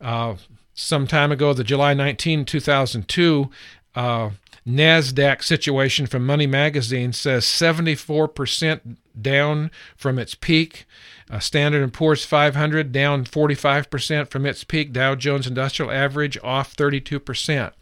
uh, 0.00 0.36
some 0.74 1.08
time 1.08 1.32
ago, 1.32 1.52
the 1.52 1.64
July 1.64 1.94
19, 1.94 2.44
2002 2.44 3.50
uh, 3.96 4.30
NASDAQ 4.68 5.42
situation 5.42 6.06
from 6.06 6.26
Money 6.26 6.46
Magazine 6.46 7.12
says 7.12 7.44
74% 7.44 8.96
down 9.20 9.70
from 9.96 10.18
its 10.18 10.34
peak. 10.34 10.84
Uh, 11.30 11.38
Standard 11.38 11.90
& 11.92 11.94
Poor's 11.94 12.24
500 12.24 12.92
down 12.92 13.24
45% 13.24 14.30
from 14.30 14.46
its 14.46 14.64
peak. 14.64 14.92
Dow 14.92 15.14
Jones 15.14 15.46
Industrial 15.46 15.90
Average 15.90 16.38
off 16.42 16.76
32%. 16.76 17.72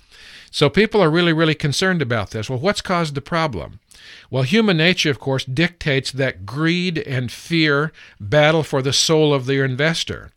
So 0.50 0.70
people 0.70 1.02
are 1.02 1.10
really, 1.10 1.32
really 1.32 1.54
concerned 1.54 2.00
about 2.00 2.30
this. 2.30 2.48
Well, 2.48 2.58
what's 2.58 2.80
caused 2.80 3.14
the 3.14 3.20
problem? 3.20 3.80
Well, 4.30 4.44
human 4.44 4.76
nature, 4.76 5.10
of 5.10 5.18
course, 5.18 5.44
dictates 5.44 6.12
that 6.12 6.46
greed 6.46 6.98
and 6.98 7.30
fear 7.30 7.92
battle 8.20 8.62
for 8.62 8.80
the 8.80 8.92
soul 8.92 9.34
of 9.34 9.46
the 9.46 9.62
investor. 9.62 10.30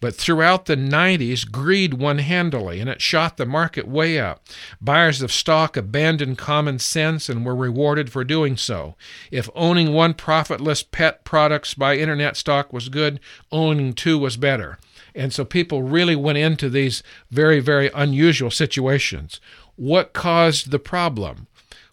But 0.00 0.14
throughout 0.14 0.66
the 0.66 0.76
90s, 0.76 1.50
greed 1.50 1.94
won 1.94 2.18
handily 2.18 2.80
and 2.80 2.88
it 2.90 3.00
shot 3.00 3.36
the 3.36 3.46
market 3.46 3.86
way 3.88 4.18
up. 4.18 4.44
Buyers 4.80 5.22
of 5.22 5.32
stock 5.32 5.76
abandoned 5.76 6.38
common 6.38 6.78
sense 6.78 7.28
and 7.28 7.44
were 7.44 7.56
rewarded 7.56 8.10
for 8.10 8.24
doing 8.24 8.56
so. 8.56 8.96
If 9.30 9.48
owning 9.54 9.92
one 9.92 10.14
profitless 10.14 10.82
pet 10.82 11.24
products 11.24 11.74
by 11.74 11.96
internet 11.96 12.36
stock 12.36 12.72
was 12.72 12.88
good, 12.88 13.20
owning 13.50 13.92
two 13.92 14.18
was 14.18 14.36
better. 14.36 14.78
And 15.14 15.32
so 15.32 15.44
people 15.44 15.82
really 15.82 16.16
went 16.16 16.38
into 16.38 16.68
these 16.68 17.02
very, 17.30 17.60
very 17.60 17.90
unusual 17.94 18.50
situations. 18.50 19.40
What 19.76 20.12
caused 20.12 20.70
the 20.70 20.78
problem? 20.78 21.46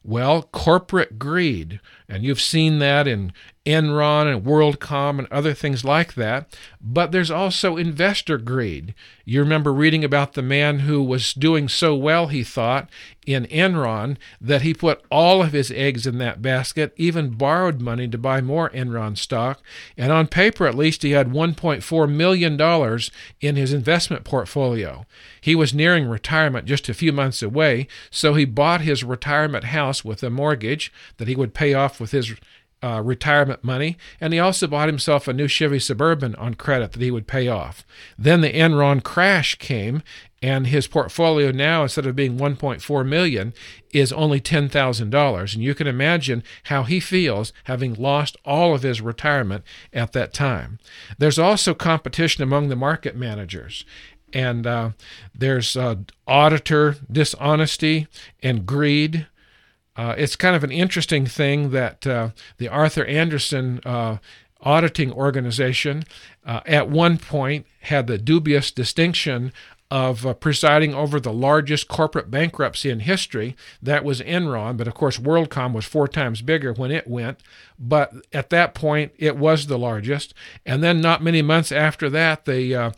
Well, 0.04 0.44
corporate 0.44 1.20
greed. 1.20 1.80
And 2.12 2.26
you've 2.26 2.41
seen 2.41 2.80
that 2.80 3.08
in 3.08 3.32
Enron 3.65 4.30
and 4.30 4.43
WorldCom 4.43 5.19
and 5.19 5.28
other 5.32 5.54
things 5.54 5.86
like 5.86 6.15
that. 6.15 6.58
But 6.82 7.12
there's 7.12 7.32
also 7.32 7.78
investor 7.78 8.38
greed. 8.38 8.93
You 9.24 9.39
remember 9.39 9.71
reading 9.71 10.04
about 10.04 10.34
the 10.34 10.41
man 10.41 10.80
who 10.80 11.04
was 11.04 11.34
doing 11.34 11.69
so 11.69 11.95
well, 11.95 12.28
he 12.28 12.43
thought, 12.43 12.89
in 13.26 13.45
Enron 13.45 14.17
that 14.41 14.63
he 14.63 14.74
put 14.74 15.04
all 15.12 15.43
of 15.43 15.54
his 15.54 15.71
eggs 15.71 16.08
in 16.08 16.17
that 16.17 16.41
basket, 16.41 16.91
even 16.97 17.38
borrowed 17.38 17.80
money 17.80 18.08
to 18.08 18.17
buy 18.17 18.41
more 18.41 18.71
Enron 18.71 19.15
stock. 19.15 19.62
And 19.95 20.12
on 20.12 20.26
paper, 20.28 20.65
at 20.65 20.76
least, 20.76 21.04
he 21.04 21.12
had 21.12 21.30
$1.4 21.30 22.12
million 22.12 23.00
in 23.41 23.56
his 23.56 23.71
investment 23.71 24.24
portfolio. 24.24 25.06
He 25.39 25.56
was 25.56 25.74
nearing 25.74 26.10
retirement 26.10 26.65
just 26.65 26.89
a 26.89 26.95
few 26.95 27.13
months 27.13 27.43
away, 27.43 27.88
so 28.10 28.34
he 28.34 28.45
bought 28.45 28.82
his 28.82 29.04
retirement 29.04 29.65
house 29.65 30.04
with 30.04 30.24
a 30.24 30.32
mortgage 30.32 30.91
that 31.17 31.28
he 31.28 31.36
would 31.36 31.54
pay 31.54 31.76
off 31.76 32.00
with 32.01 32.11
his 32.11 32.33
uh, 32.83 33.01
retirement 33.03 33.63
money, 33.63 33.97
and 34.19 34.33
he 34.33 34.39
also 34.39 34.67
bought 34.67 34.89
himself 34.89 35.27
a 35.27 35.33
new 35.33 35.47
Chevy 35.47 35.79
Suburban 35.79 36.33
on 36.35 36.55
credit 36.55 36.93
that 36.93 37.01
he 37.01 37.11
would 37.11 37.27
pay 37.27 37.47
off. 37.47 37.85
Then 38.17 38.41
the 38.41 38.51
Enron 38.51 39.03
crash 39.03 39.55
came, 39.55 40.01
and 40.41 40.65
his 40.65 40.87
portfolio 40.87 41.51
now, 41.51 41.83
instead 41.83 42.07
of 42.07 42.15
being 42.15 42.37
1.4 42.37 43.07
million, 43.07 43.53
is 43.93 44.11
only 44.11 44.39
ten 44.39 44.67
thousand 44.67 45.11
dollars. 45.11 45.53
And 45.53 45.63
you 45.63 45.75
can 45.75 45.85
imagine 45.85 46.43
how 46.63 46.83
he 46.83 46.99
feels 46.99 47.53
having 47.65 47.93
lost 47.93 48.35
all 48.43 48.73
of 48.73 48.81
his 48.81 49.01
retirement 49.01 49.63
at 49.93 50.13
that 50.13 50.33
time. 50.33 50.79
There's 51.19 51.37
also 51.37 51.75
competition 51.75 52.43
among 52.43 52.69
the 52.69 52.75
market 52.75 53.15
managers. 53.15 53.85
And 54.33 54.65
uh, 54.65 54.91
there's 55.35 55.75
uh, 55.75 55.97
auditor 56.25 56.95
dishonesty 57.11 58.07
and 58.41 58.65
greed 58.65 59.27
uh, 59.95 60.15
it's 60.17 60.36
kind 60.36 60.56
of 60.56 60.63
an 60.63 60.71
interesting 60.71 61.25
thing 61.25 61.71
that 61.71 62.08
uh, 62.08 62.30
the 62.58 62.67
Arthur 62.67 63.06
Andersen 63.06 63.82
uh, 63.86 64.17
auditing 64.62 65.12
organization 65.12 66.04
uh, 66.45 66.62
at 66.65 66.89
one 66.89 67.17
point 67.17 67.65
had 67.82 68.08
the 68.08 68.17
dubious 68.17 68.71
distinction 68.71 69.51
of 69.91 70.25
uh, 70.25 70.34
presiding 70.34 70.95
over 70.95 71.19
the 71.19 71.34
largest 71.34 71.89
corporate 71.89 72.32
bankruptcy 72.32 72.89
in 72.89 73.01
history. 73.01 73.58
That 73.82 74.06
was 74.06 74.21
Enron, 74.21 74.77
but 74.77 74.88
of 74.88 74.93
course, 74.93 75.17
WorldCom 75.17 75.73
was 75.73 75.84
four 75.84 76.08
times 76.08 76.41
bigger 76.41 76.71
when 76.71 76.91
it 76.91 77.08
went. 77.08 77.41
But 77.77 78.13
at 78.32 78.51
that 78.51 78.73
point, 78.73 79.12
it 79.17 79.36
was 79.36 79.67
the 79.67 79.77
largest. 79.77 80.34
And 80.65 80.82
then, 80.82 81.01
not 81.01 81.21
many 81.21 81.41
months 81.41 81.73
after 81.73 82.10
that, 82.10 82.45
the 82.45 82.73
uh, 82.73 82.91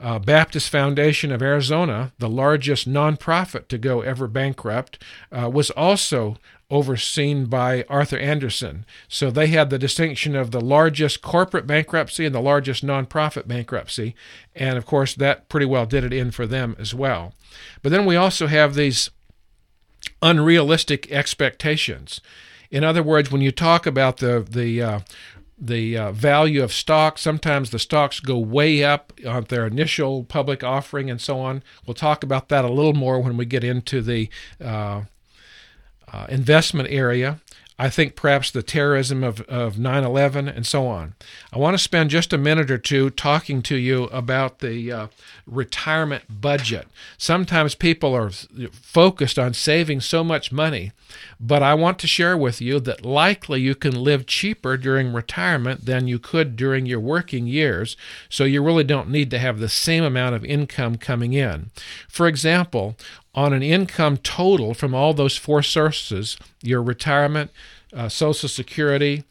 uh, 0.00 0.18
Baptist 0.20 0.70
Foundation 0.70 1.30
of 1.32 1.42
Arizona, 1.42 2.12
the 2.18 2.30
largest 2.30 2.88
nonprofit 2.88 3.68
to 3.68 3.76
go 3.76 4.00
ever 4.00 4.26
bankrupt, 4.26 5.02
uh, 5.30 5.50
was 5.52 5.70
also 5.70 6.38
overseen 6.70 7.46
by 7.46 7.84
Arthur 7.88 8.18
Andersen. 8.18 8.84
So 9.08 9.30
they 9.30 9.46
had 9.46 9.70
the 9.70 9.78
distinction 9.78 10.36
of 10.36 10.50
the 10.50 10.60
largest 10.60 11.22
corporate 11.22 11.66
bankruptcy 11.66 12.26
and 12.26 12.34
the 12.34 12.40
largest 12.40 12.84
nonprofit 12.84 13.48
bankruptcy. 13.48 14.14
And 14.54 14.76
of 14.76 14.84
course, 14.84 15.14
that 15.14 15.48
pretty 15.48 15.66
well 15.66 15.86
did 15.86 16.04
it 16.04 16.12
in 16.12 16.30
for 16.30 16.46
them 16.46 16.76
as 16.78 16.94
well. 16.94 17.32
But 17.82 17.90
then 17.90 18.04
we 18.04 18.16
also 18.16 18.48
have 18.48 18.74
these 18.74 19.10
unrealistic 20.20 21.10
expectations. 21.10 22.20
In 22.70 22.84
other 22.84 23.02
words, 23.02 23.30
when 23.30 23.40
you 23.40 23.50
talk 23.50 23.86
about 23.86 24.18
the, 24.18 24.46
the 24.48 24.82
uh, 24.82 25.00
the 25.60 25.98
uh, 25.98 26.12
value 26.12 26.62
of 26.62 26.72
stocks. 26.72 27.20
Sometimes 27.20 27.70
the 27.70 27.78
stocks 27.78 28.20
go 28.20 28.38
way 28.38 28.84
up 28.84 29.12
on 29.26 29.44
their 29.48 29.66
initial 29.66 30.24
public 30.24 30.62
offering 30.62 31.10
and 31.10 31.20
so 31.20 31.40
on. 31.40 31.62
We'll 31.86 31.94
talk 31.94 32.22
about 32.22 32.48
that 32.48 32.64
a 32.64 32.70
little 32.70 32.94
more 32.94 33.20
when 33.20 33.36
we 33.36 33.44
get 33.44 33.64
into 33.64 34.00
the 34.00 34.28
uh, 34.62 35.02
uh, 36.12 36.26
investment 36.28 36.88
area. 36.90 37.40
I 37.80 37.90
think 37.90 38.16
perhaps 38.16 38.50
the 38.50 38.62
terrorism 38.62 39.22
of, 39.22 39.40
of 39.42 39.78
9 39.78 40.02
11 40.02 40.48
and 40.48 40.66
so 40.66 40.88
on. 40.88 41.14
I 41.52 41.58
want 41.58 41.74
to 41.74 41.82
spend 41.82 42.10
just 42.10 42.32
a 42.32 42.38
minute 42.38 42.72
or 42.72 42.78
two 42.78 43.08
talking 43.08 43.62
to 43.62 43.76
you 43.76 44.04
about 44.04 44.58
the 44.58 44.90
uh, 44.90 45.06
retirement 45.46 46.24
budget. 46.28 46.88
Sometimes 47.16 47.76
people 47.76 48.16
are 48.16 48.30
focused 48.72 49.38
on 49.38 49.54
saving 49.54 50.00
so 50.00 50.24
much 50.24 50.50
money, 50.50 50.90
but 51.38 51.62
I 51.62 51.74
want 51.74 52.00
to 52.00 52.08
share 52.08 52.36
with 52.36 52.60
you 52.60 52.80
that 52.80 53.04
likely 53.04 53.60
you 53.60 53.76
can 53.76 53.94
live 53.94 54.26
cheaper 54.26 54.76
during 54.76 55.12
retirement 55.12 55.84
than 55.84 56.08
you 56.08 56.18
could 56.18 56.56
during 56.56 56.84
your 56.84 57.00
working 57.00 57.46
years, 57.46 57.96
so 58.28 58.42
you 58.42 58.60
really 58.60 58.84
don't 58.84 59.08
need 59.08 59.30
to 59.30 59.38
have 59.38 59.60
the 59.60 59.68
same 59.68 60.02
amount 60.02 60.34
of 60.34 60.44
income 60.44 60.96
coming 60.96 61.32
in. 61.32 61.70
For 62.08 62.26
example, 62.26 62.96
on 63.38 63.52
an 63.52 63.62
income 63.62 64.16
total 64.16 64.74
from 64.74 64.92
all 64.92 65.14
those 65.14 65.36
four 65.36 65.62
sources 65.62 66.36
your 66.60 66.82
retirement, 66.82 67.52
uh, 67.92 68.08
Social 68.08 68.48
Security, 68.48 69.22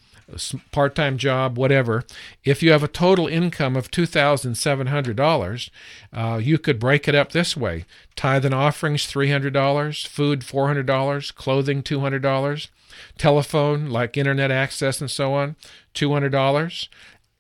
part 0.72 0.96
time 0.96 1.18
job, 1.18 1.58
whatever. 1.58 2.06
If 2.46 2.64
you 2.64 2.72
have 2.72 2.84
a 2.84 2.88
total 2.88 3.28
income 3.28 3.76
of 3.76 3.92
$2,700, 3.92 5.70
uh, 6.14 6.38
you 6.42 6.58
could 6.58 6.80
break 6.80 7.10
it 7.10 7.16
up 7.16 7.34
this 7.34 7.58
way. 7.58 7.84
Tithe 8.16 8.46
and 8.46 8.56
offerings 8.56 9.12
$300, 9.12 10.08
food 10.08 10.40
$400, 10.40 11.36
clothing 11.36 11.84
$200, 11.84 12.68
telephone, 13.18 13.90
like 13.90 14.16
internet 14.16 14.52
access 14.52 15.02
and 15.02 15.12
so 15.12 15.34
on, 15.34 15.58
$200, 15.94 16.88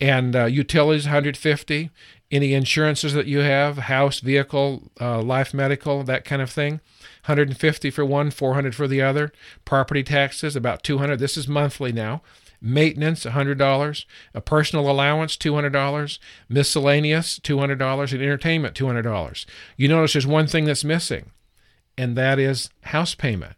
and 0.01 0.35
uh, 0.35 0.43
utilities 0.45 1.05
150 1.05 1.91
any 2.31 2.53
insurances 2.53 3.13
that 3.13 3.27
you 3.27 3.39
have 3.39 3.77
house 3.77 4.19
vehicle 4.19 4.91
uh, 4.99 5.21
life 5.21 5.53
medical 5.53 6.03
that 6.03 6.25
kind 6.25 6.41
of 6.41 6.49
thing. 6.49 6.81
150 7.25 7.89
for 7.89 8.05
one 8.05 8.31
400 8.31 8.75
for 8.75 8.87
the 8.87 9.01
other. 9.01 9.31
Property 9.65 10.03
taxes 10.03 10.55
about 10.55 10.83
200 10.83 11.19
this 11.19 11.37
is 11.37 11.47
monthly 11.47 11.91
now. 11.91 12.21
Maintenance 12.59 13.23
$100 13.23 14.05
a 14.33 14.41
personal 14.41 14.89
allowance 14.89 15.37
$200 15.37 16.19
miscellaneous 16.49 17.39
$200 17.39 18.13
and 18.13 18.21
entertainment 18.21 18.75
$200 18.75 19.45
you 19.75 19.87
notice 19.87 20.13
there's 20.13 20.25
one 20.25 20.47
thing 20.47 20.65
that's 20.65 20.83
missing 20.83 21.29
and 21.99 22.17
that 22.17 22.39
is 22.39 22.71
house 22.81 23.13
payment 23.13 23.53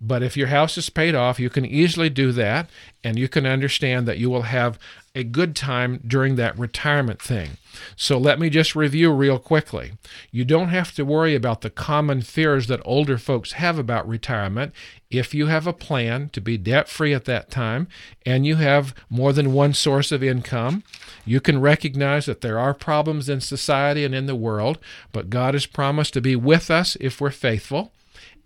but 0.00 0.22
if 0.22 0.36
your 0.36 0.48
house 0.48 0.78
is 0.78 0.88
paid 0.88 1.14
off, 1.14 1.38
you 1.38 1.50
can 1.50 1.66
easily 1.66 2.08
do 2.08 2.32
that, 2.32 2.70
and 3.04 3.18
you 3.18 3.28
can 3.28 3.46
understand 3.46 4.08
that 4.08 4.18
you 4.18 4.30
will 4.30 4.42
have 4.42 4.78
a 5.14 5.24
good 5.24 5.56
time 5.56 6.00
during 6.06 6.36
that 6.36 6.58
retirement 6.58 7.20
thing. 7.20 7.50
So 7.96 8.16
let 8.16 8.38
me 8.38 8.48
just 8.48 8.76
review 8.76 9.12
real 9.12 9.38
quickly. 9.38 9.92
You 10.30 10.44
don't 10.44 10.68
have 10.68 10.92
to 10.94 11.04
worry 11.04 11.34
about 11.34 11.62
the 11.62 11.70
common 11.70 12.22
fears 12.22 12.68
that 12.68 12.80
older 12.84 13.18
folks 13.18 13.52
have 13.52 13.78
about 13.78 14.08
retirement 14.08 14.72
if 15.10 15.34
you 15.34 15.46
have 15.46 15.66
a 15.66 15.72
plan 15.72 16.28
to 16.30 16.40
be 16.40 16.56
debt 16.56 16.88
free 16.88 17.12
at 17.12 17.24
that 17.24 17.50
time 17.50 17.88
and 18.24 18.46
you 18.46 18.56
have 18.56 18.94
more 19.08 19.32
than 19.32 19.52
one 19.52 19.74
source 19.74 20.12
of 20.12 20.22
income. 20.22 20.84
You 21.24 21.40
can 21.40 21.60
recognize 21.60 22.26
that 22.26 22.40
there 22.40 22.58
are 22.58 22.74
problems 22.74 23.28
in 23.28 23.40
society 23.40 24.04
and 24.04 24.14
in 24.14 24.26
the 24.26 24.36
world, 24.36 24.78
but 25.12 25.30
God 25.30 25.54
has 25.54 25.66
promised 25.66 26.14
to 26.14 26.20
be 26.20 26.36
with 26.36 26.70
us 26.70 26.96
if 27.00 27.20
we're 27.20 27.30
faithful. 27.30 27.92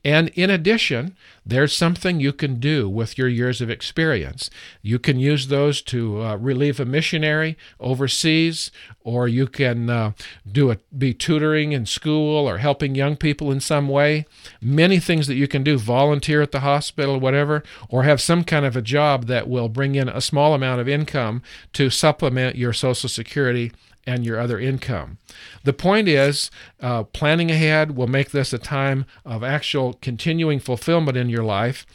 And 0.04 0.28
in 0.34 0.50
addition, 0.50 1.16
there's 1.46 1.74
something 1.74 2.20
you 2.20 2.32
can 2.32 2.60
do 2.60 2.90
with 2.90 3.16
your 3.16 3.28
years 3.28 3.62
of 3.62 3.70
experience. 3.70 4.50
You 4.82 4.98
can 4.98 5.18
use 5.18 5.48
those 5.48 5.80
to 5.82 6.22
uh, 6.22 6.36
relieve 6.36 6.78
a 6.78 6.84
missionary 6.84 7.56
overseas, 7.80 8.70
or 9.00 9.26
you 9.28 9.46
can 9.46 9.88
uh, 9.88 10.12
do 10.50 10.70
a, 10.70 10.76
be 10.96 11.14
tutoring 11.14 11.72
in 11.72 11.86
school 11.86 12.46
or 12.46 12.58
helping 12.58 12.94
young 12.94 13.16
people 13.16 13.50
in 13.50 13.60
some 13.60 13.88
way. 13.88 14.26
Many 14.60 15.00
things 15.00 15.26
that 15.26 15.36
you 15.36 15.48
can 15.48 15.62
do, 15.62 15.78
volunteer 15.78 16.42
at 16.42 16.52
the 16.52 16.60
hospital, 16.60 17.18
whatever, 17.18 17.62
or 17.88 18.02
have 18.02 18.20
some 18.20 18.44
kind 18.44 18.66
of 18.66 18.76
a 18.76 18.82
job 18.82 19.26
that 19.26 19.48
will 19.48 19.70
bring 19.70 19.94
in 19.94 20.10
a 20.10 20.20
small 20.20 20.52
amount 20.52 20.82
of 20.82 20.88
income 20.88 21.42
to 21.72 21.88
supplement 21.88 22.56
your 22.56 22.74
Social 22.74 23.08
Security 23.08 23.72
and 24.06 24.24
your 24.24 24.38
other 24.38 24.58
income. 24.58 25.18
The 25.64 25.72
point 25.72 26.08
is, 26.08 26.50
uh, 26.80 27.04
planning 27.04 27.50
ahead 27.50 27.96
will 27.96 28.06
make 28.06 28.30
this 28.30 28.52
a 28.52 28.58
time 28.58 29.06
of 29.24 29.42
actual 29.42 29.94
continuing 29.94 30.60
fulfillment 30.60 31.16
in 31.16 31.28
your 31.28 31.44
life. 31.44 31.86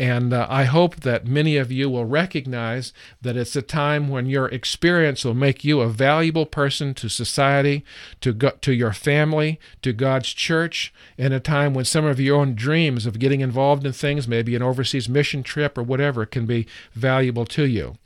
And 0.00 0.32
uh, 0.32 0.46
I 0.48 0.62
hope 0.62 1.00
that 1.00 1.26
many 1.26 1.56
of 1.56 1.72
you 1.72 1.90
will 1.90 2.04
recognize 2.04 2.92
that 3.20 3.36
it's 3.36 3.56
a 3.56 3.62
time 3.62 4.08
when 4.08 4.26
your 4.26 4.46
experience 4.46 5.24
will 5.24 5.34
make 5.34 5.64
you 5.64 5.80
a 5.80 5.88
valuable 5.88 6.46
person 6.46 6.94
to 6.94 7.08
society, 7.08 7.84
to, 8.20 8.32
go- 8.32 8.52
to 8.60 8.72
your 8.72 8.92
family, 8.92 9.58
to 9.82 9.92
God's 9.92 10.32
church, 10.32 10.94
in 11.16 11.32
a 11.32 11.40
time 11.40 11.74
when 11.74 11.84
some 11.84 12.04
of 12.04 12.20
your 12.20 12.38
own 12.38 12.54
dreams 12.54 13.06
of 13.06 13.18
getting 13.18 13.40
involved 13.40 13.84
in 13.84 13.92
things, 13.92 14.28
maybe 14.28 14.54
an 14.54 14.62
overseas 14.62 15.08
mission 15.08 15.42
trip 15.42 15.76
or 15.76 15.82
whatever, 15.82 16.24
can 16.24 16.46
be 16.46 16.68
valuable 16.92 17.46
to 17.46 17.64
you. 17.64 17.96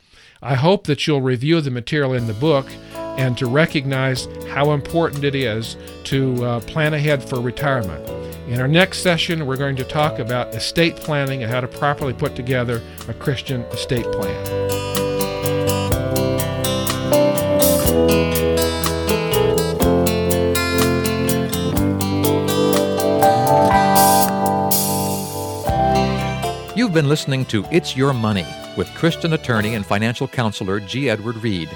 I 0.41 0.55
hope 0.55 0.87
that 0.87 1.05
you'll 1.05 1.21
review 1.21 1.61
the 1.61 1.69
material 1.69 2.13
in 2.13 2.25
the 2.25 2.33
book 2.33 2.65
and 3.17 3.37
to 3.37 3.47
recognize 3.47 4.27
how 4.49 4.71
important 4.71 5.23
it 5.23 5.35
is 5.35 5.77
to 6.05 6.43
uh, 6.43 6.59
plan 6.61 6.93
ahead 6.93 7.23
for 7.23 7.39
retirement. 7.39 8.07
In 8.47 8.59
our 8.59 8.67
next 8.67 8.99
session, 8.99 9.45
we're 9.45 9.57
going 9.57 9.75
to 9.77 9.83
talk 9.83 10.19
about 10.19 10.53
estate 10.53 10.95
planning 10.95 11.43
and 11.43 11.51
how 11.51 11.61
to 11.61 11.67
properly 11.67 12.13
put 12.13 12.35
together 12.35 12.81
a 13.07 13.13
Christian 13.13 13.61
estate 13.71 14.05
plan. 14.11 14.73
You've 26.75 26.91
been 26.91 27.07
listening 27.07 27.45
to 27.45 27.65
It's 27.71 27.95
Your 27.95 28.13
Money 28.13 28.45
with 28.75 28.93
Christian 28.93 29.33
attorney 29.33 29.75
and 29.75 29.85
financial 29.85 30.27
counselor 30.27 30.79
G. 30.79 31.09
Edward 31.09 31.37
Reid. 31.37 31.69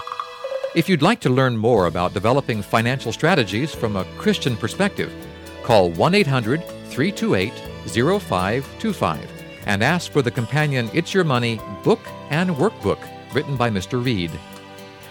If 0.78 0.88
you'd 0.88 1.02
like 1.02 1.20
to 1.22 1.32
learn 1.32 1.58
more 1.58 1.88
about 1.88 2.14
developing 2.14 2.62
financial 2.62 3.12
strategies 3.12 3.74
from 3.74 3.96
a 3.96 4.06
Christian 4.20 4.56
perspective, 4.56 5.12
call 5.64 5.90
1 5.90 6.14
800 6.14 6.64
328 6.64 7.52
0525 8.22 9.28
and 9.66 9.84
ask 9.84 10.12
for 10.12 10.22
the 10.22 10.30
companion 10.30 10.92
It's 10.94 11.16
Your 11.16 11.24
Money 11.24 11.60
book 11.84 12.02
and 12.30 12.52
workbook 12.52 13.00
written 13.34 13.58
by 13.58 13.72
Mr. 13.72 14.06
Reid. 14.06 14.30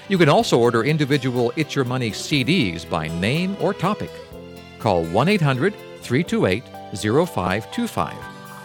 You 0.09 0.19
can 0.19 0.29
also 0.29 0.57
order 0.57 0.85
individual 0.85 1.53
It's 1.57 1.75
Your 1.75 1.85
Money 1.85 2.13
CDs 2.13 2.89
by 2.89 3.09
name 3.09 3.57
or 3.61 3.75
topic. 3.75 4.13
Call 4.79 5.03
1 5.03 5.29
800 5.29 5.75
328 6.01 6.63
0525 7.27 8.15